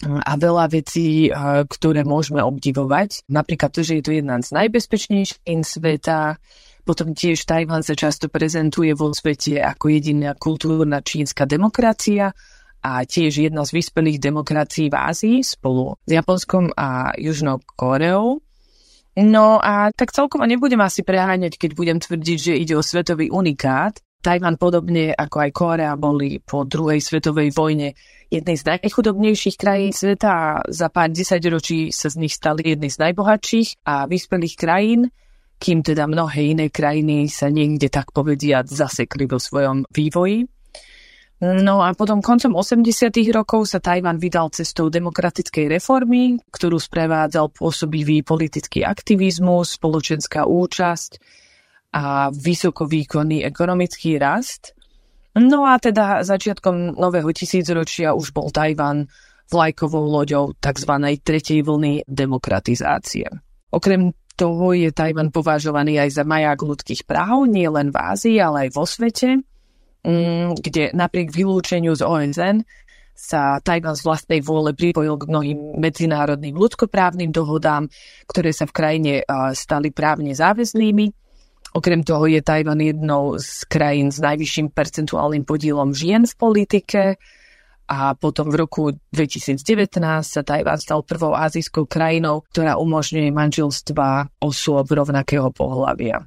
a 0.00 0.32
veľa 0.40 0.72
vecí, 0.72 1.28
ktoré 1.68 2.08
môžeme 2.08 2.40
obdivovať. 2.40 3.28
Napríklad 3.28 3.68
to, 3.68 3.84
že 3.84 4.00
je 4.00 4.04
to 4.04 4.12
jedna 4.16 4.40
z 4.40 4.56
najbezpečnejších 4.56 5.44
sveta, 5.44 6.40
potom 6.80 7.12
tiež 7.12 7.44
Tajvan 7.44 7.84
sa 7.84 7.92
často 7.92 8.32
prezentuje 8.32 8.96
vo 8.96 9.12
svete 9.12 9.60
ako 9.60 9.92
jediná 9.92 10.32
kultúrna 10.32 11.04
čínska 11.04 11.44
demokracia 11.44 12.32
a 12.80 13.04
tiež 13.04 13.44
jedna 13.44 13.68
z 13.68 13.76
vyspelých 13.76 14.16
demokracií 14.16 14.88
v 14.88 14.96
Ázii 14.96 15.38
spolu 15.44 16.00
s 16.00 16.10
Japonskom 16.10 16.72
a 16.72 17.12
Južnou 17.20 17.60
Koreou. 17.76 18.40
No 19.20 19.60
a 19.60 19.92
tak 19.92 20.16
celkovo 20.16 20.48
nebudem 20.48 20.80
asi 20.80 21.04
preháňať, 21.04 21.60
keď 21.60 21.70
budem 21.76 21.98
tvrdiť, 22.00 22.38
že 22.40 22.56
ide 22.56 22.72
o 22.72 22.80
svetový 22.80 23.28
unikát. 23.28 24.00
Tajvan 24.20 24.60
podobne 24.60 25.16
ako 25.16 25.36
aj 25.40 25.50
Korea 25.56 25.92
boli 25.96 26.44
po 26.44 26.68
druhej 26.68 27.00
svetovej 27.00 27.56
vojne 27.56 27.96
jednej 28.28 28.56
z 28.60 28.76
najchudobnejších 28.76 29.56
krajín 29.56 29.96
sveta 29.96 30.28
a 30.28 30.46
za 30.68 30.92
pár 30.92 31.08
desaťročí 31.08 31.88
sa 31.88 32.12
z 32.12 32.20
nich 32.20 32.36
stali 32.36 32.76
jednej 32.76 32.92
z 32.92 33.00
najbohatších 33.00 33.88
a 33.88 34.04
vyspelých 34.04 34.54
krajín, 34.60 35.08
kým 35.56 35.80
teda 35.80 36.04
mnohé 36.04 36.52
iné 36.52 36.66
krajiny 36.68 37.32
sa 37.32 37.48
niekde 37.48 37.88
tak 37.88 38.12
povediať 38.12 38.68
zasekli 38.68 39.24
vo 39.24 39.40
svojom 39.40 39.88
vývoji. 39.88 40.44
No 41.40 41.80
a 41.80 41.96
potom 41.96 42.20
koncom 42.20 42.52
80. 42.52 43.16
rokov 43.32 43.72
sa 43.72 43.80
Tajvan 43.80 44.20
vydal 44.20 44.52
cestou 44.52 44.92
demokratickej 44.92 45.72
reformy, 45.72 46.36
ktorú 46.52 46.76
sprevádzal 46.76 47.56
pôsobivý 47.56 48.20
politický 48.20 48.84
aktivizmus, 48.84 49.80
spoločenská 49.80 50.44
účasť 50.44 51.39
a 51.90 52.30
vysokovýkonný 52.30 53.42
ekonomický 53.46 54.18
rast. 54.18 54.74
No 55.38 55.66
a 55.66 55.78
teda 55.78 56.26
začiatkom 56.26 56.98
nového 56.98 57.30
tisícročia 57.30 58.14
už 58.14 58.34
bol 58.34 58.50
Tajvan 58.50 59.06
vlajkovou 59.50 60.06
loďou 60.06 60.54
tzv. 60.58 60.92
tretej 61.22 61.66
vlny 61.66 62.06
demokratizácie. 62.06 63.26
Okrem 63.70 64.14
toho 64.38 64.74
je 64.74 64.90
Tajvan 64.94 65.34
považovaný 65.34 65.98
aj 65.98 66.22
za 66.22 66.24
maják 66.26 66.62
ľudských 66.62 67.06
práv, 67.06 67.46
nie 67.50 67.66
len 67.66 67.90
v 67.90 67.96
Ázii, 67.98 68.36
ale 68.38 68.66
aj 68.66 68.70
vo 68.74 68.86
svete 68.86 69.42
Mm, 70.00 70.56
kde 70.56 70.96
napriek 70.96 71.28
vylúčeniu 71.28 71.92
z 71.92 72.00
OSN 72.00 72.64
sa 73.12 73.60
Tajvan 73.60 73.92
z 73.92 74.08
vlastnej 74.08 74.40
vôle 74.40 74.72
pripojil 74.72 75.12
k 75.20 75.28
mnohým 75.28 75.76
medzinárodným 75.76 76.56
ľudskoprávnym 76.56 77.28
dohodám, 77.28 77.84
ktoré 78.24 78.48
sa 78.56 78.64
v 78.64 78.72
krajine 78.72 79.12
stali 79.52 79.92
právne 79.92 80.32
záväznými. 80.32 81.12
Okrem 81.70 82.02
toho 82.02 82.26
je 82.26 82.42
Tajvan 82.42 82.82
jednou 82.82 83.38
z 83.38 83.62
krajín 83.70 84.10
s 84.10 84.18
najvyšším 84.18 84.74
percentuálnym 84.74 85.46
podielom 85.46 85.94
žien 85.94 86.26
v 86.26 86.34
politike 86.34 87.02
a 87.90 88.14
potom 88.14 88.50
v 88.50 88.58
roku 88.58 88.82
2019 89.14 89.62
sa 90.22 90.42
Tajvan 90.42 90.78
stal 90.78 91.06
prvou 91.06 91.34
azijskou 91.34 91.86
krajinou, 91.86 92.46
ktorá 92.50 92.78
umožňuje 92.78 93.30
manželstva 93.30 94.38
osôb 94.42 94.86
rovnakého 94.90 95.50
pohľavia. 95.54 96.26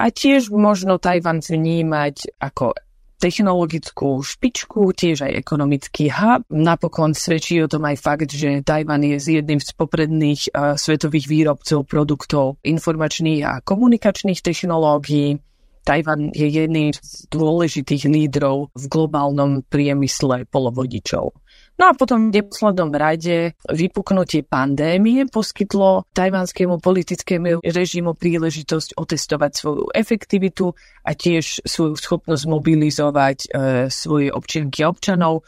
A 0.00 0.04
tiež 0.08 0.48
možno 0.48 0.96
Tajvan 0.96 1.44
vnímať 1.44 2.40
ako 2.40 2.72
technologickú 3.20 4.24
špičku, 4.24 4.96
tiež 4.96 5.28
aj 5.28 5.36
ekonomický 5.44 6.08
hub. 6.08 6.48
Napokon 6.48 7.12
svedčí 7.12 7.60
o 7.60 7.68
tom 7.68 7.84
aj 7.84 8.00
fakt, 8.00 8.32
že 8.32 8.64
Tajvan 8.64 9.04
je 9.04 9.20
z 9.20 9.26
jedným 9.44 9.60
z 9.60 9.70
popredných 9.76 10.48
svetových 10.56 11.28
výrobcov 11.28 11.84
produktov 11.84 12.56
informačných 12.64 13.40
a 13.44 13.60
komunikačných 13.60 14.40
technológií. 14.40 15.36
Tajvan 15.80 16.32
je 16.32 16.48
jedným 16.48 16.92
z 16.92 17.28
dôležitých 17.32 18.08
lídrov 18.08 18.68
v 18.76 18.84
globálnom 18.88 19.64
priemysle 19.68 20.48
polovodičov. 20.48 21.36
No 21.80 21.88
a 21.88 21.96
potom 21.96 22.28
v 22.28 22.44
neposlednom 22.44 22.92
rade 22.92 23.56
vypuknutie 23.64 24.44
pandémie 24.44 25.24
poskytlo 25.24 26.04
tajvanskému 26.12 26.76
politickému 26.76 27.64
režimu 27.64 28.12
príležitosť 28.20 29.00
otestovať 29.00 29.52
svoju 29.56 29.84
efektivitu 29.96 30.76
a 31.08 31.16
tiež 31.16 31.64
svoju 31.64 31.96
schopnosť 31.96 32.44
mobilizovať 32.52 33.38
e, 33.40 33.46
svoje 33.88 34.28
občianky 34.28 34.84
a 34.84 34.92
občanov 34.92 35.40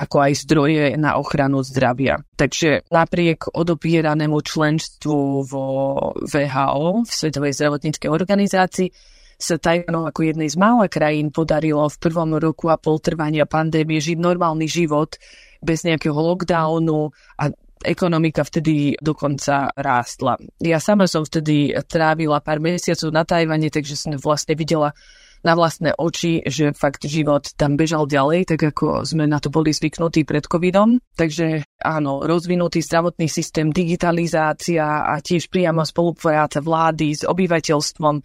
ako 0.00 0.16
aj 0.16 0.32
zdroje 0.48 0.84
na 0.96 1.20
ochranu 1.20 1.60
zdravia. 1.60 2.24
Takže 2.40 2.88
napriek 2.88 3.52
odopieranému 3.52 4.40
členstvu 4.40 5.44
vo 5.44 5.66
VHO, 6.24 7.04
v 7.04 7.10
Svetovej 7.12 7.52
zdravotníckej 7.52 8.08
organizácii, 8.08 8.88
sa 9.40 9.56
Tajvanu 9.56 10.04
ako 10.04 10.20
jednej 10.20 10.52
z 10.52 10.60
mála 10.60 10.86
krajín 10.92 11.32
podarilo 11.32 11.88
v 11.88 11.96
prvom 11.96 12.36
roku 12.36 12.68
a 12.68 12.76
pol 12.76 13.00
trvania 13.00 13.48
pandémie 13.48 13.96
žiť 13.96 14.20
normálny 14.20 14.68
život 14.68 15.16
bez 15.64 15.82
nejakého 15.88 16.14
lockdownu 16.14 17.08
a 17.40 17.48
ekonomika 17.80 18.44
vtedy 18.44 19.00
dokonca 19.00 19.72
rástla. 19.72 20.36
Ja 20.60 20.76
sama 20.76 21.08
som 21.08 21.24
vtedy 21.24 21.72
trávila 21.88 22.44
pár 22.44 22.60
mesiacov 22.60 23.08
na 23.08 23.24
Tajvane, 23.24 23.72
takže 23.72 23.96
som 23.96 24.12
vlastne 24.20 24.52
videla 24.52 24.92
na 25.40 25.56
vlastné 25.56 25.96
oči, 25.96 26.44
že 26.44 26.76
fakt 26.76 27.08
život 27.08 27.48
tam 27.56 27.80
bežal 27.80 28.04
ďalej, 28.04 28.52
tak 28.52 28.60
ako 28.76 29.08
sme 29.08 29.24
na 29.24 29.40
to 29.40 29.48
boli 29.48 29.72
zvyknutí 29.72 30.28
pred 30.28 30.44
covidom. 30.44 31.00
Takže 31.16 31.64
áno, 31.80 32.20
rozvinutý 32.28 32.84
zdravotný 32.84 33.24
systém, 33.24 33.72
digitalizácia 33.72 35.08
a 35.08 35.16
tiež 35.24 35.48
priamo 35.48 35.80
spolupráca 35.80 36.60
vlády 36.60 37.16
s 37.16 37.22
obyvateľstvom 37.24 38.20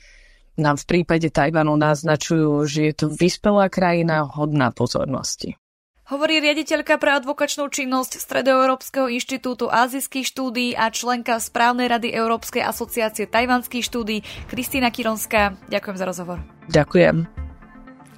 nám 0.55 0.79
v 0.81 0.85
prípade 0.87 1.27
Tajvanu 1.31 1.75
naznačujú, 1.75 2.63
že 2.67 2.91
je 2.91 2.93
to 2.95 3.05
vyspelá 3.11 3.67
krajina 3.67 4.23
hodná 4.25 4.71
pozornosti. 4.71 5.59
Hovorí 6.05 6.37
riaditeľka 6.37 7.01
pre 7.01 7.17
advokačnú 7.17 7.65
činnosť 7.65 8.21
Stredoeurópskeho 8.21 9.09
inštitútu 9.09 9.73
azijských 9.73 10.29
štúdií 10.29 10.77
a 10.77 10.93
členka 10.93 11.41
správnej 11.41 11.89
rady 11.89 12.13
Európskej 12.13 12.61
asociácie 12.61 13.25
tajvanských 13.25 13.81
štúdií 13.81 14.21
Kristýna 14.45 14.93
Kironská. 14.93 15.57
Ďakujem 15.65 15.97
za 15.97 16.05
rozhovor. 16.05 16.37
Ďakujem. 16.69 17.44